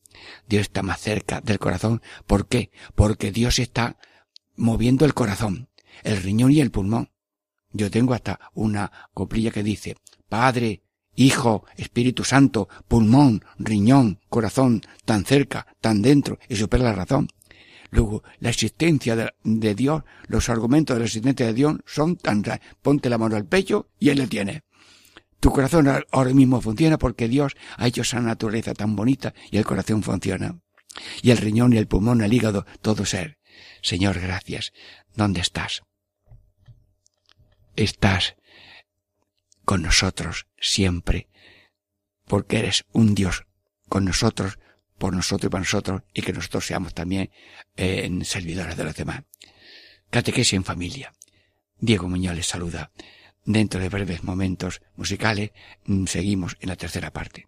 [0.47, 2.01] Dios está más cerca del corazón.
[2.25, 2.71] ¿Por qué?
[2.95, 3.97] Porque Dios está
[4.57, 5.69] moviendo el corazón,
[6.03, 7.11] el riñón y el pulmón.
[7.71, 9.95] Yo tengo hasta una coplilla que dice,
[10.27, 10.83] Padre,
[11.15, 17.27] Hijo, Espíritu Santo, pulmón, riñón, corazón, tan cerca, tan dentro, y supera la razón.
[17.89, 22.43] Luego, la existencia de, Dios, los argumentos de la existencia de Dios son tan...
[22.81, 24.63] Ponte la mano al pecho y Él le tiene.
[25.39, 29.65] Tu corazón ahora mismo funciona porque Dios ha hecho esa naturaleza tan bonita y el
[29.65, 30.59] corazón funciona.
[31.21, 33.36] Y el riñón y el pulmón, el hígado, todo ser.
[33.81, 34.73] Señor, gracias.
[35.15, 35.83] ¿Dónde estás?
[37.75, 38.35] Estás
[39.65, 41.27] con nosotros siempre,
[42.25, 43.45] porque eres un Dios
[43.89, 44.59] con nosotros,
[44.97, 47.31] por nosotros y para nosotros, y que nosotros seamos también
[47.75, 49.23] eh, servidores de los demás.
[50.09, 51.13] Catequesis en familia.
[51.79, 52.91] Diego Muñoz les saluda.
[53.45, 55.51] Dentro de breves momentos musicales,
[55.85, 57.47] mm, seguimos en la tercera parte.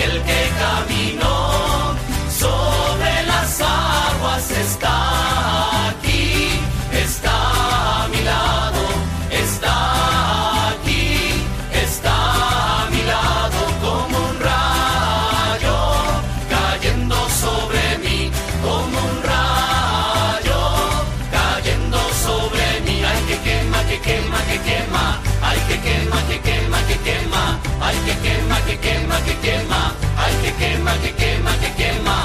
[28.71, 32.17] que quema, que quema, ay, que quema, que quema, que quema.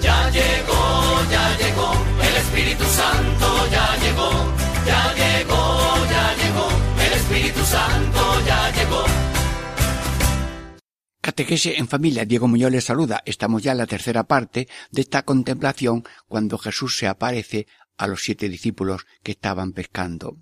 [0.00, 0.82] Ya llegó,
[1.30, 1.90] ya llegó,
[2.28, 4.30] el Espíritu Santo ya llegó,
[4.86, 5.60] ya llegó,
[6.14, 6.66] ya llegó,
[7.06, 9.04] el Espíritu Santo ya llegó.
[11.20, 13.22] Catequesis en familia, Diego Muñoz les saluda.
[13.24, 17.66] Estamos ya en la tercera parte de esta contemplación cuando Jesús se aparece
[17.98, 20.38] a los siete discípulos que estaban pescando.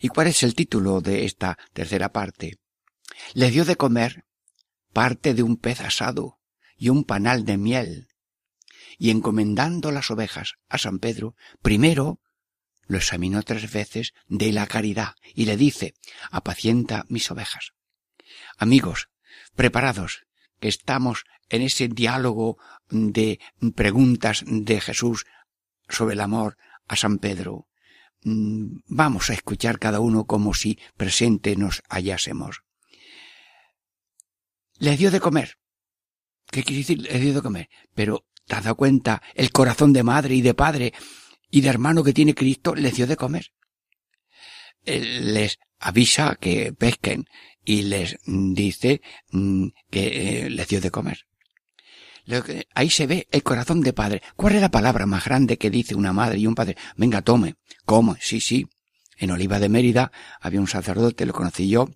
[0.00, 2.61] ¿Y cuál es el título de esta tercera parte?
[3.34, 4.24] Les dio de comer
[4.92, 6.38] parte de un pez asado
[6.76, 8.08] y un panal de miel.
[8.98, 12.20] Y encomendando las ovejas a San Pedro, primero
[12.86, 15.94] lo examinó tres veces de la caridad y le dice,
[16.30, 17.72] apacienta mis ovejas.
[18.58, 19.08] Amigos,
[19.54, 20.24] preparados,
[20.60, 22.58] que estamos en ese diálogo
[22.90, 23.40] de
[23.74, 25.26] preguntas de Jesús
[25.88, 26.56] sobre el amor
[26.86, 27.68] a San Pedro.
[28.22, 32.62] Mm, Vamos a escuchar cada uno como si presente nos hallásemos.
[34.82, 35.58] Le dio de comer.
[36.50, 37.00] ¿Qué quiere decir?
[37.00, 37.68] Le dio de comer.
[37.94, 39.22] Pero, ¿te dado cuenta?
[39.32, 40.92] El corazón de madre y de padre
[41.52, 43.52] y de hermano que tiene Cristo les dio de comer.
[44.84, 47.26] Les avisa que pesquen
[47.64, 51.26] y les dice mm, que eh, les dio de comer.
[52.74, 54.20] Ahí se ve el corazón de padre.
[54.34, 56.76] ¿Cuál es la palabra más grande que dice una madre y un padre?
[56.96, 57.54] Venga, tome,
[57.84, 58.66] come, sí, sí.
[59.16, 60.10] En Oliva de Mérida
[60.40, 61.88] había un sacerdote, lo conocí yo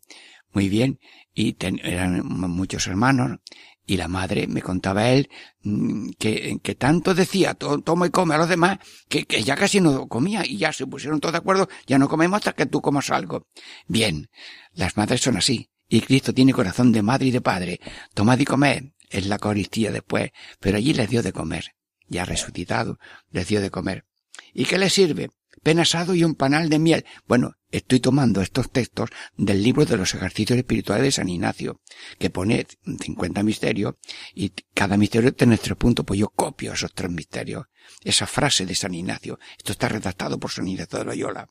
[0.56, 0.98] muy bien,
[1.34, 3.40] y ten- eran muchos hermanos,
[3.84, 5.28] y la madre me contaba él
[5.62, 8.78] mm, que, que tanto decía, "To- toma y come a los demás,
[9.10, 12.08] que, que ya casi no comía, y ya se pusieron todos de acuerdo, ya no
[12.08, 13.46] comemos hasta que tú comas algo.
[13.86, 14.30] Bien,
[14.72, 17.80] las madres son así, y Cristo tiene corazón de madre y de padre.
[18.14, 21.64] Tomad y comed, es la Eucaristía después, pero allí les dio de comer.
[22.08, 22.98] Ya resucitado,
[23.30, 24.06] les dio de comer.
[24.54, 25.28] ¿Y qué les sirve?
[25.66, 27.04] Pen asado y un panal de miel.
[27.26, 31.80] Bueno, estoy tomando estos textos del libro de los ejercicios espirituales de San Ignacio,
[32.20, 33.96] que pone 50 misterios,
[34.32, 37.64] y cada misterio tiene tres puntos, pues yo copio esos tres misterios.
[38.04, 39.40] Esa frase de San Ignacio.
[39.58, 41.50] Esto está redactado por San Ignacio de Loyola.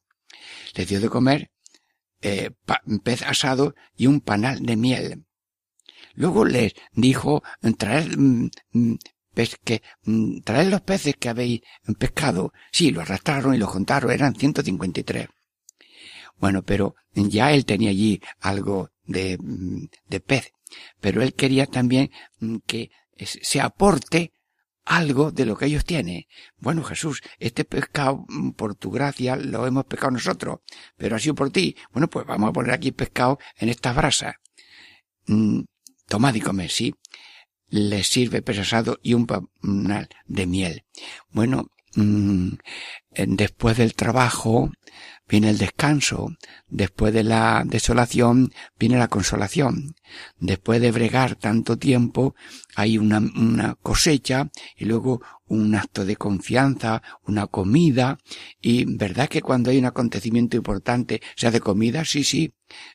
[0.75, 1.51] Les dio de comer
[2.21, 2.51] eh,
[3.03, 5.25] pez asado y un panal de miel.
[6.13, 7.43] Luego les dijo,
[7.77, 8.95] traer mm, mm,
[9.35, 11.61] pesque, mm, traed los peces que habéis
[11.99, 12.51] pescado.
[12.71, 15.27] Sí, lo arrastraron y lo contaron, eran 153.
[16.37, 20.51] Bueno, pero ya él tenía allí algo de, mm, de pez,
[20.99, 24.33] pero él quería también mm, que se aporte
[24.85, 26.25] algo de lo que ellos tienen.
[26.57, 28.25] Bueno, Jesús, este pescado,
[28.55, 30.59] por tu gracia, lo hemos pescado nosotros,
[30.95, 31.75] pero ha sido por ti.
[31.91, 34.35] Bueno, pues vamos a poner aquí pescado en estas brasas.
[36.07, 36.93] Tomad y comed, sí.
[37.75, 40.85] Les sirve pez asado y un panal de miel.
[41.29, 42.53] Bueno, mm,
[43.11, 44.71] eh, después del trabajo
[45.27, 46.29] viene el descanso,
[46.67, 49.95] después de la desolación viene la consolación,
[50.37, 52.35] después de bregar tanto tiempo
[52.75, 58.17] hay una, una cosecha y luego un acto de confianza, una comida.
[58.59, 62.53] Y verdad que cuando hay un acontecimiento importante se hace comida, sí, sí,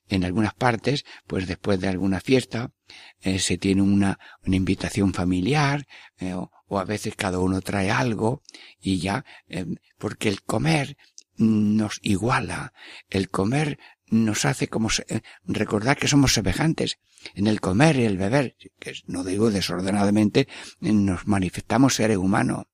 [0.09, 2.72] en algunas partes, pues después de alguna fiesta
[3.20, 5.87] eh, se tiene una, una invitación familiar
[6.18, 8.43] eh, o, a veces cada uno trae algo
[8.81, 9.66] y ya, eh,
[9.99, 10.97] porque el comer
[11.41, 12.72] nos iguala,
[13.09, 16.99] el comer nos hace como se- eh, recordar que somos semejantes.
[17.34, 20.49] En el comer y el beber, que no digo desordenadamente,
[20.80, 22.66] eh, nos manifestamos seres humanos.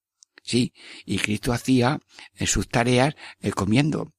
[0.43, 0.73] Sí,
[1.05, 2.01] y Cristo hacía
[2.35, 3.15] eh, sus tareas
[3.55, 4.13] comiendo.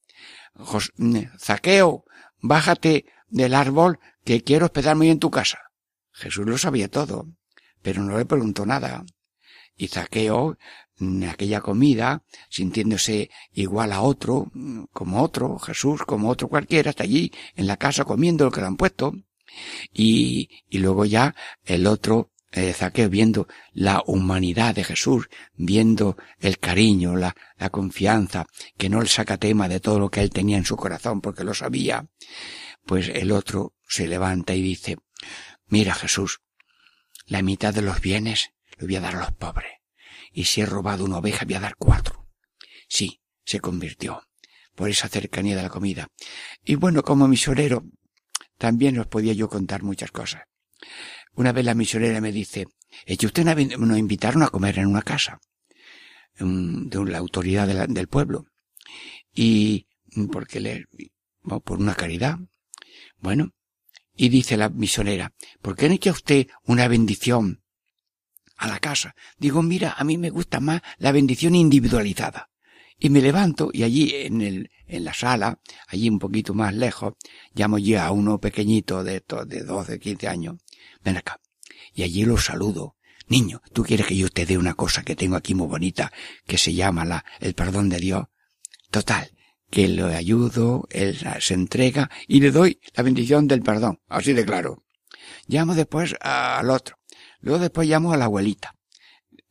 [0.97, 2.03] Mm, Zaqueo,
[2.39, 5.59] bájate del árbol que quiero hospedarme en tu casa.
[6.11, 7.27] Jesús lo sabía todo,
[7.81, 9.05] pero no le preguntó nada.
[9.75, 10.57] Y Zaqueo,
[11.29, 14.51] aquella comida, sintiéndose igual a otro,
[14.91, 18.67] como otro, Jesús, como otro cualquiera, está allí en la casa comiendo lo que le
[18.67, 19.13] han puesto.
[19.93, 26.59] Y, y luego ya el otro, eh, Zaqueo, viendo la humanidad de Jesús, viendo el
[26.59, 28.45] cariño, la, la confianza,
[28.77, 31.43] que no le saca tema de todo lo que él tenía en su corazón, porque
[31.43, 32.07] lo sabía,
[32.85, 34.97] pues el otro se levanta y dice,
[35.67, 36.41] mira Jesús,
[37.25, 39.77] la mitad de los bienes lo voy a dar a los pobres
[40.37, 42.27] y si he robado una oveja voy a dar cuatro.
[42.87, 44.21] Sí, se convirtió
[44.75, 46.09] por esa cercanía de la comida.
[46.63, 47.85] Y bueno, como misionero,
[48.59, 50.43] también os podía yo contar muchas cosas.
[51.33, 52.67] Una vez la misionera me dice,
[53.07, 55.39] es que usted nos invitaron a comer en una casa
[56.39, 58.45] um, de la autoridad del pueblo.
[59.33, 59.87] Y
[60.31, 60.85] porque le,
[61.63, 62.37] por una caridad.
[63.17, 63.55] Bueno,
[64.15, 65.33] y dice la misionera,
[65.63, 67.63] ¿por qué no echa usted una bendición
[68.57, 69.15] a la casa?
[69.37, 72.49] Digo, mira, a mí me gusta más la bendición individualizada.
[72.99, 77.13] Y me levanto y allí en el, en la sala, allí un poquito más lejos,
[77.53, 80.55] llamo yo a uno pequeñito de de 12, 15 años.
[81.03, 81.39] Ven acá.
[81.93, 82.95] Y allí lo saludo.
[83.27, 86.11] Niño, ¿tú quieres que yo te dé una cosa que tengo aquí muy bonita
[86.45, 88.25] que se llama la, el perdón de Dios?
[88.89, 89.31] Total,
[89.69, 93.99] que le ayudo, él se entrega y le doy la bendición del perdón.
[94.07, 94.85] Así de claro.
[95.47, 96.96] Llamo después al otro.
[97.47, 98.75] Luego después llamo a la abuelita.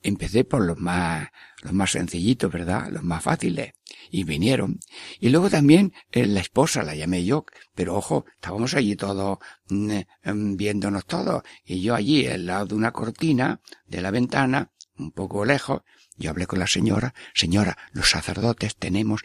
[0.03, 1.28] Empecé por los más,
[1.62, 2.90] los más sencillitos, ¿verdad?
[2.90, 3.72] Los más fáciles.
[4.11, 4.80] Y vinieron.
[5.18, 7.47] Y luego también eh, la esposa la llamé yo.
[7.74, 9.38] Pero ojo, estábamos allí todos,
[9.70, 9.90] mm,
[10.24, 11.42] em, viéndonos todos.
[11.64, 15.80] Y yo allí, al lado de una cortina, de la ventana, un poco lejos,
[16.18, 17.14] yo hablé con la señora.
[17.32, 19.22] Señora, los sacerdotes tenemos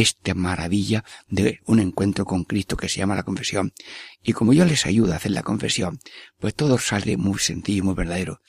[0.00, 3.72] esta maravilla de un encuentro con Cristo que se llama la confesión.
[4.22, 5.98] Y como yo les ayudo a hacer la confesión,
[6.38, 8.40] pues todo sale muy sencillo y muy verdadero.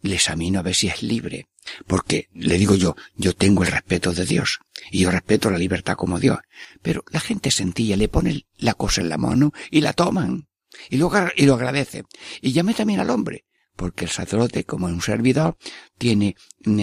[0.00, 1.48] Le examino a ver si es libre.
[1.86, 4.58] Porque, le digo yo, yo tengo el respeto de Dios.
[4.90, 6.38] Y yo respeto la libertad como Dios.
[6.82, 10.48] Pero la gente sencilla le pone la cosa en la mano y la toman.
[10.90, 12.04] Y lo, agar- y lo agradece.
[12.40, 13.44] Y llamé también al hombre.
[13.76, 15.56] Porque el sacerdote, como un servidor,
[15.98, 16.36] tiene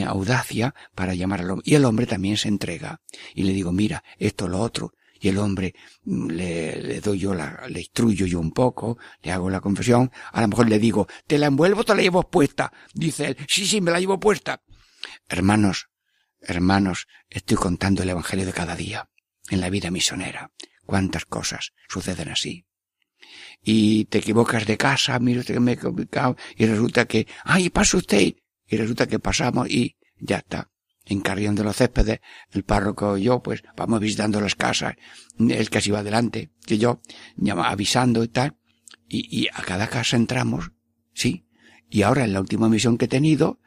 [0.06, 1.64] audacia para llamar al hombre.
[1.70, 3.02] Y el hombre también se entrega.
[3.36, 4.94] Y le digo, mira, esto, lo otro.
[5.22, 9.32] Y el hombre mm, le, le doy yo la, le instruyo yo un poco, le
[9.32, 10.12] hago la confesión.
[10.32, 12.72] A lo mejor le digo, ¿te la envuelvo te la llevo puesta?
[12.94, 14.62] Dice él, sí, sí, me la llevo puesta.
[15.28, 15.90] Hermanos,
[16.42, 19.10] hermanos, estoy contando el evangelio de cada día.
[19.50, 20.52] En la vida misionera.
[20.86, 22.66] Cuántas cosas suceden así
[23.64, 25.80] y te equivocas de casa, mira usted que me he
[26.58, 28.36] y resulta que, ay, pasa usted,
[28.68, 30.72] y resulta que pasamos y ya está.
[31.06, 32.20] En Carrión de los Céspedes,
[32.52, 34.96] el párroco y yo, pues, vamos visitando las casas,
[35.40, 37.02] él casi va adelante, que yo,
[37.64, 38.58] avisando y tal,
[39.08, 40.72] y, y a cada casa entramos,
[41.14, 41.48] sí,
[41.90, 43.60] y ahora en la última misión que he tenido,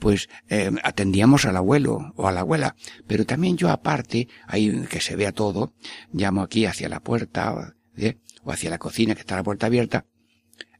[0.00, 2.76] pues eh, atendíamos al abuelo o a la abuela,
[3.06, 5.74] pero también yo aparte, ahí que se vea todo,
[6.12, 8.18] llamo aquí hacia la puerta, ¿eh?
[8.42, 10.06] O hacia la cocina que está la puerta abierta.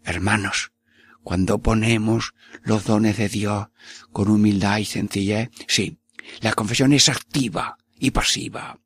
[0.05, 0.73] Hermanos,
[1.23, 3.69] cuando ponemos los dones de Dios
[4.13, 5.99] con humildad y sencillez, sí,
[6.41, 8.79] la confesión es activa y pasiva.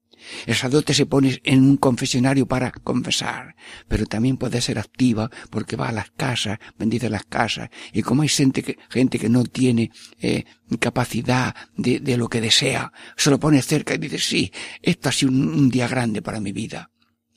[0.46, 3.54] El sacerdote se pone en un confesionario para confesar,
[3.88, 8.22] pero también puede ser activa porque va a las casas, bendice las casas, y como
[8.22, 10.44] hay gente que, gente que no tiene eh,
[10.80, 14.52] capacidad de, de lo que desea, se lo pone cerca y dice, sí,
[14.82, 16.90] esto ha sido un, un día grande para mi vida.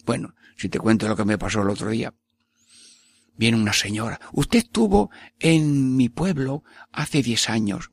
[0.06, 2.14] Bueno, si te cuento lo que me pasó el otro día.
[3.36, 4.20] Viene una señora.
[4.34, 7.92] Usted estuvo en mi pueblo hace diez años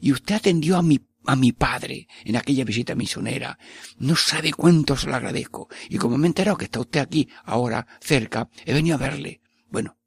[0.00, 3.58] y usted atendió a mi a mi padre en aquella visita misionera.
[3.98, 5.68] No sabe cuánto se lo agradezco.
[5.90, 9.40] Y como me he enterado que está usted aquí, ahora, cerca, he venido a verle.
[9.68, 9.98] Bueno,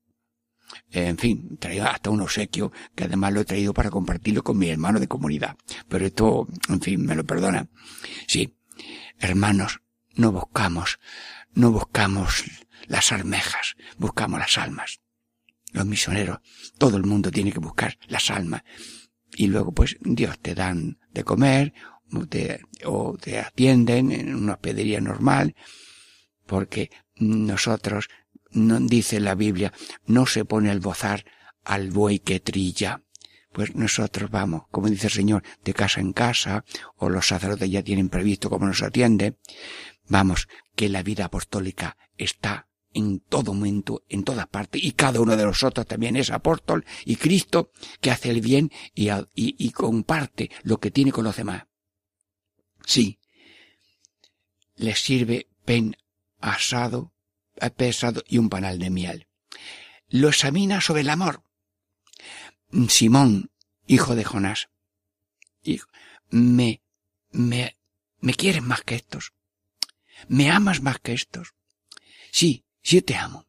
[0.91, 4.69] en fin, traigo hasta un obsequio que además lo he traído para compartirlo con mi
[4.69, 5.57] hermano de comunidad.
[5.87, 7.67] Pero esto, en fin, me lo perdona.
[8.27, 8.55] Sí,
[9.19, 9.81] hermanos,
[10.15, 10.99] no buscamos,
[11.53, 12.43] no buscamos
[12.87, 14.99] las almejas, buscamos las almas.
[15.71, 16.39] Los misioneros,
[16.77, 18.63] todo el mundo tiene que buscar las almas.
[19.35, 21.73] Y luego, pues, Dios te dan de comer,
[22.85, 25.55] o te, atienden en una hospedería normal,
[26.45, 28.07] porque nosotros,
[28.51, 29.71] no dice la Biblia,
[30.05, 31.25] no se pone el bozar
[31.63, 33.03] al buey que trilla.
[33.51, 36.63] Pues nosotros vamos, como dice el Señor, de casa en casa,
[36.97, 39.37] o los sacerdotes ya tienen previsto cómo nos atiende.
[40.09, 45.37] Vamos, que la vida apostólica está en todo momento, en todas partes, y cada uno
[45.37, 50.89] de nosotros también es apóstol y Cristo que hace el bien y, comparte lo que
[50.89, 51.67] tiene con los demás.
[52.85, 53.19] Sí,
[54.75, 55.95] les sirve pen
[56.39, 57.13] asado,
[57.77, 59.27] pesado y un panal de miel.
[60.07, 61.43] Lo examina sobre el amor.
[62.87, 63.51] Simón,
[63.85, 64.69] hijo de Jonás,
[65.61, 65.87] hijo,
[66.31, 66.81] me,
[67.31, 67.77] me,
[68.19, 69.33] me quieres más que estos.
[70.27, 71.53] Me amas más que estos.
[72.31, 73.47] Sí, sí te amo.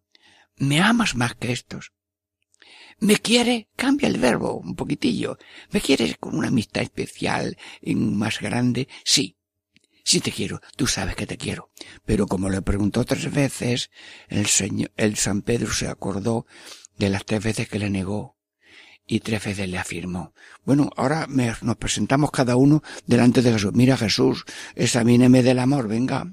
[0.57, 1.93] Me amas más que estos.
[2.99, 5.39] Me quiere, cambia el verbo un poquitillo.
[5.71, 8.89] Me quieres con una amistad especial, más grande.
[9.05, 9.39] Sí,
[10.05, 10.61] sí te quiero.
[10.77, 11.71] Tú sabes que te quiero.
[12.05, 13.91] Pero como le preguntó tres veces,
[14.29, 16.47] el señor, el San Pedro se acordó
[16.99, 18.37] de las tres veces que le negó.
[19.07, 20.35] y tres veces le afirmó.
[20.65, 23.73] Bueno, ahora nos presentamos cada uno delante de Jesús.
[23.75, 24.45] Mira Jesús,
[24.77, 26.31] examíneme del amor, venga.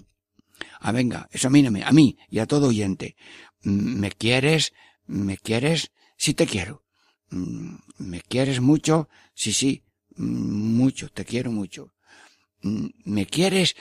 [0.80, 3.16] Ah, venga, examíneme, a mí y a todo oyente.
[3.64, 4.74] Mm, ¿Me quieres?
[5.06, 5.92] ¿Me quieres?
[6.18, 6.84] Sí te quiero.
[7.30, 9.10] Mm, ¿Me quieres mucho?
[9.34, 9.84] Sí, sí,
[10.16, 11.94] mm, mucho, te quiero mucho.
[12.62, 13.76] ¿Me quieres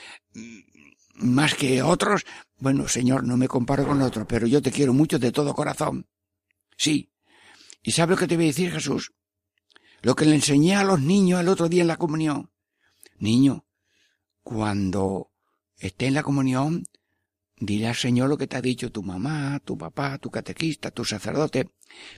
[1.15, 2.25] más que otros?
[2.57, 6.07] Bueno, Señor, no me comparo con otros, pero yo te quiero mucho de todo corazón.
[6.77, 7.11] Sí.
[7.81, 9.13] ¿Y sabe lo que te voy a decir, Jesús?
[10.01, 12.51] Lo que le enseñé a los niños el otro día en la comunión.
[13.17, 13.65] Niño,
[14.43, 15.31] cuando
[15.77, 16.83] esté en la comunión,
[17.59, 21.05] dile al Señor lo que te ha dicho tu mamá, tu papá, tu catequista, tu
[21.05, 21.69] sacerdote.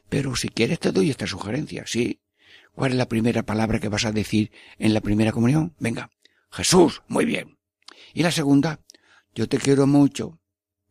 [0.09, 2.21] Pero si quieres te doy esta sugerencia, sí.
[2.73, 5.75] ¿Cuál es la primera palabra que vas a decir en la primera comunión?
[5.79, 6.09] Venga.
[6.51, 7.57] Jesús, muy bien.
[8.13, 8.79] Y la segunda,
[9.35, 10.39] yo te quiero mucho.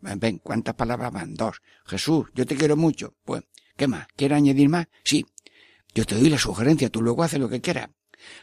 [0.00, 1.34] Ven, ¿cuántas palabras van?
[1.34, 1.60] Dos.
[1.86, 3.16] Jesús, yo te quiero mucho.
[3.24, 3.42] Pues,
[3.76, 4.06] ¿qué más?
[4.16, 4.86] ¿Quieres añadir más?
[5.02, 5.26] Sí.
[5.94, 7.90] Yo te doy la sugerencia, tú luego haces lo que quieras.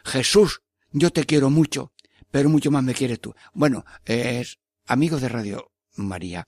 [0.04, 0.62] Jesús,
[0.92, 1.94] yo te quiero mucho,
[2.36, 3.34] pero mucho más me quieres tú.
[3.54, 6.46] Bueno, es amigos de Radio María,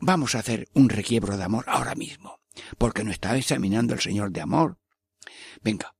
[0.00, 2.40] vamos a hacer un requiebro de amor ahora mismo,
[2.78, 4.80] porque nos está examinando el Señor de amor.
[5.62, 5.94] Venga,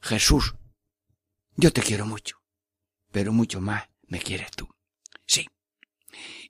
[0.00, 0.56] Jesús,
[1.54, 2.42] yo te quiero mucho,
[3.12, 4.68] pero mucho más me quieres tú.
[5.24, 5.46] Sí.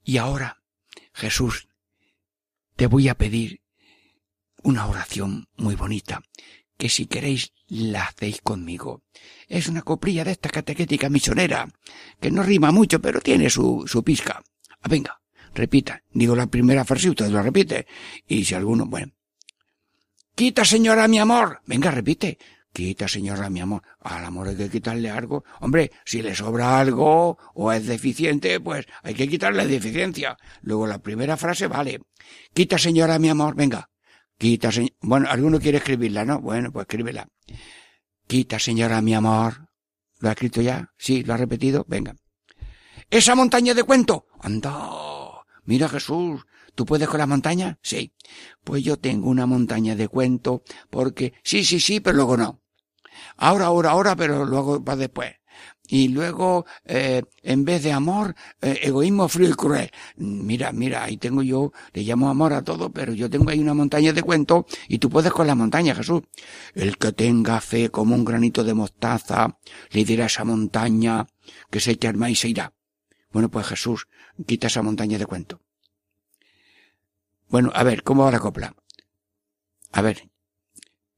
[0.02, 0.62] Y ahora,
[1.12, 1.68] Jesús,
[2.76, 3.60] te voy a pedir
[4.62, 6.22] una oración muy bonita,
[6.78, 9.02] que si queréis la hacéis conmigo.
[9.48, 11.68] Es una coprilla de esta catequética misionera,
[12.20, 14.42] que no rima mucho, pero tiene su, su pizca.
[14.80, 15.20] Ah, venga,
[15.54, 16.02] repita.
[16.12, 17.86] Digo la primera frase usted lo repite.
[18.26, 19.12] Y si alguno, bueno.
[20.34, 21.60] Quita, señora, mi amor.
[21.66, 22.38] Venga, repite.
[22.72, 23.82] Quita, señora, mi amor.
[24.00, 25.44] Al amor hay que quitarle algo.
[25.60, 30.36] Hombre, si le sobra algo o es deficiente, pues hay que quitarle deficiencia.
[30.62, 32.02] Luego la primera frase vale.
[32.54, 33.56] Quita, señora, mi amor.
[33.56, 33.90] Venga.
[34.38, 34.92] Quita, señor.
[35.00, 36.40] Bueno, alguno quiere escribirla, ¿no?
[36.40, 37.28] Bueno, pues escríbela.
[38.26, 39.68] Quita, señora, mi amor.
[40.20, 40.92] ¿Lo ha escrito ya?
[40.96, 41.84] Sí, lo ha repetido.
[41.88, 42.14] Venga.
[43.10, 44.26] Esa montaña de cuento.
[44.40, 44.88] Anda.
[45.64, 46.46] Mira Jesús.
[46.74, 47.78] ¿Tú puedes con la montaña?
[47.82, 48.14] Sí.
[48.62, 52.62] Pues yo tengo una montaña de cuento porque sí, sí, sí, pero luego no.
[53.36, 55.34] Ahora, ahora, ahora, pero luego va después.
[55.90, 59.90] Y luego, eh, en vez de amor, eh, egoísmo frío y cruel.
[60.16, 63.72] Mira, mira, ahí tengo yo, le llamo amor a todo, pero yo tengo ahí una
[63.72, 66.22] montaña de cuento y tú puedes con la montaña, Jesús.
[66.74, 69.58] El que tenga fe como un granito de mostaza,
[69.90, 71.26] le dirá a esa montaña
[71.70, 72.74] que se mar y se irá.
[73.32, 74.08] Bueno, pues Jesús,
[74.46, 75.62] quita esa montaña de cuento.
[77.48, 78.74] Bueno, a ver, ¿cómo va la copla?
[79.92, 80.28] A ver.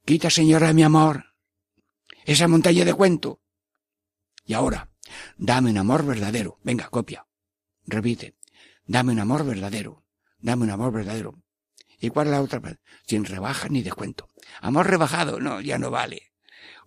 [0.04, 1.24] Quita, señora, mi amor,
[2.24, 3.39] esa montaña de cuento.
[4.50, 4.90] Y ahora,
[5.36, 6.58] dame un amor verdadero.
[6.64, 7.24] Venga, copia.
[7.86, 8.34] Repite.
[8.84, 10.02] Dame un amor verdadero.
[10.40, 11.40] Dame un amor verdadero.
[12.00, 12.60] ¿Y cuál es la otra?
[12.60, 12.80] parte?
[13.06, 14.28] Sin rebaja ni descuento.
[14.60, 16.32] Amor rebajado, no, ya no vale.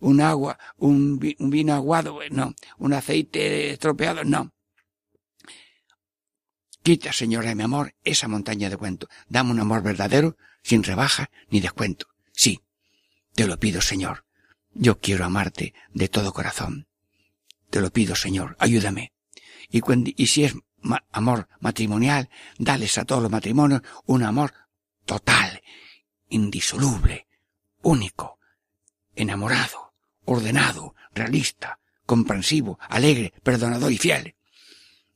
[0.01, 2.53] Un agua, un, un vino aguado, no.
[2.79, 4.51] Un aceite estropeado, no.
[6.81, 9.07] Quita, señora, mi amor, esa montaña de cuento.
[9.29, 12.07] Dame un amor verdadero, sin rebaja ni descuento.
[12.33, 12.59] Sí,
[13.35, 14.25] te lo pido, Señor.
[14.73, 16.87] Yo quiero amarte de todo corazón.
[17.73, 19.13] Te lo pido, Señor, ayúdame.
[19.71, 20.53] Y, cuan- y si es
[21.11, 24.53] amor matrimonial, dales a todos los matrimonios un amor
[25.05, 25.59] total,
[26.29, 27.25] indisoluble,
[27.81, 28.37] único,
[29.15, 29.95] enamorado,
[30.25, 34.35] ordenado, realista, comprensivo, alegre, perdonador y fiel.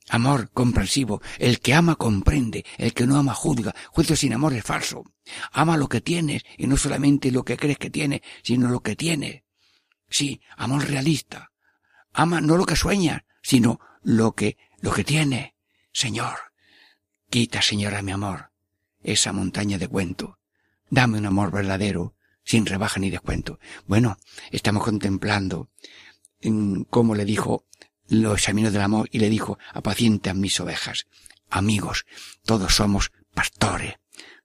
[0.09, 1.21] Amor comprensivo.
[1.37, 2.65] El que ama comprende.
[2.79, 3.75] El que no ama juzga.
[3.91, 5.03] Juicio sin amor es falso.
[5.51, 8.95] Ama lo que tienes y no solamente lo que crees que tienes, sino lo que
[8.95, 9.43] tienes.
[10.09, 11.51] Sí, amor realista.
[12.17, 15.53] Ama no lo que sueña, sino lo que, lo que tiene.
[15.93, 16.35] Señor,
[17.29, 18.51] quita, señora, mi amor,
[19.03, 20.39] esa montaña de cuento.
[20.89, 23.59] Dame un amor verdadero, sin rebaja ni descuento.
[23.85, 24.17] Bueno,
[24.49, 25.69] estamos contemplando
[26.41, 27.67] en cómo le dijo
[28.07, 31.05] lo examinó del amor y le dijo, apacientan mis ovejas.
[31.51, 32.07] Amigos,
[32.45, 33.93] todos somos pastores,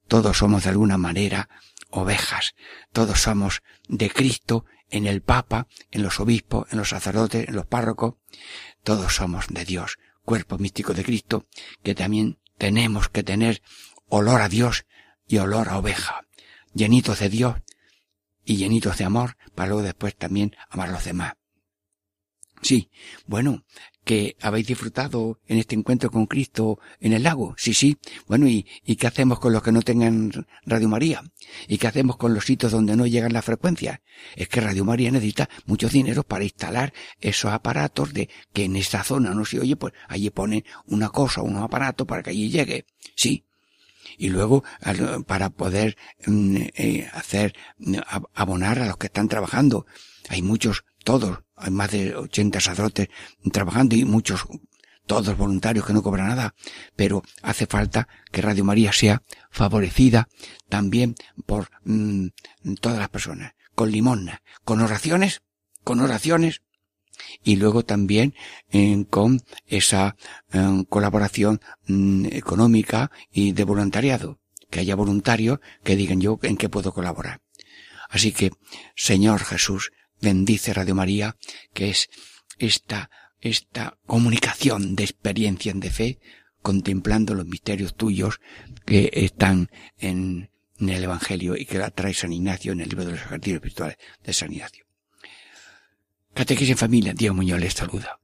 [0.09, 1.49] todos somos de alguna manera
[1.93, 2.55] ovejas,
[2.93, 7.67] todos somos de Cristo en el Papa, en los obispos, en los sacerdotes, en los
[7.67, 8.15] párrocos,
[8.83, 11.47] todos somos de Dios, cuerpo místico de Cristo,
[11.83, 13.63] que también tenemos que tener
[14.09, 14.87] olor a Dios
[15.27, 16.27] y olor a oveja,
[16.75, 17.57] llenitos de Dios
[18.45, 21.35] y llenitos de amor, para luego después también amar a los demás.
[22.63, 22.91] Sí,
[23.27, 23.65] bueno,
[24.41, 27.55] habéis disfrutado en este encuentro con Cristo en el lago.
[27.57, 27.97] Sí, sí.
[28.27, 28.65] Bueno, ¿y,
[28.97, 30.31] qué hacemos con los que no tengan
[30.65, 31.23] Radio María?
[31.69, 34.01] ¿Y qué hacemos con los sitios donde no llegan las frecuencias?
[34.37, 39.05] Es que Radio María necesita muchos dineros para instalar esos aparatos de que en esta
[39.05, 42.87] zona no se oye, pues allí ponen una cosa, unos aparatos para que allí llegue.
[43.17, 43.45] Sí.
[44.19, 44.63] Y luego,
[45.27, 45.97] para poder
[46.27, 49.87] mm, eh, hacer, mm, ab- abonar a los que están trabajando.
[50.29, 53.09] Hay muchos, todos, hay más de 80 sacerdotes
[53.53, 54.47] trabajando y muchos,
[55.07, 56.55] todos voluntarios que no cobran nada.
[56.97, 60.29] Pero hace falta que Radio María sea favorecida
[60.69, 61.15] también
[61.47, 62.29] por mm,
[62.81, 63.55] todas las personas.
[63.75, 65.43] Con limosna, con oraciones,
[65.85, 66.63] con oraciones
[67.43, 68.35] y luego también
[68.71, 70.17] eh, con esa
[70.53, 74.39] eh, colaboración mm, económica y de voluntariado,
[74.71, 77.41] que haya voluntarios que digan yo en qué puedo colaborar.
[78.09, 78.51] Así que,
[78.95, 79.93] Señor Jesús,
[80.23, 81.37] bendice Radio María,
[81.75, 82.09] que es
[82.59, 83.11] esta,
[83.41, 86.19] esta comunicación de experiencia de fe,
[86.63, 88.41] contemplando los misterios tuyos
[88.87, 89.69] que están
[89.99, 93.21] en, en el Evangelio y que la trae San Ignacio en el libro de los
[93.21, 94.87] ejercicios espirituales de San Ignacio.
[96.33, 98.21] Catequesis en familia, Diego Muñoz les saluda.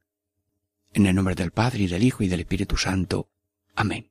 [0.95, 3.29] En el nombre del Padre y del Hijo y del Espíritu Santo.
[3.75, 4.11] Amén.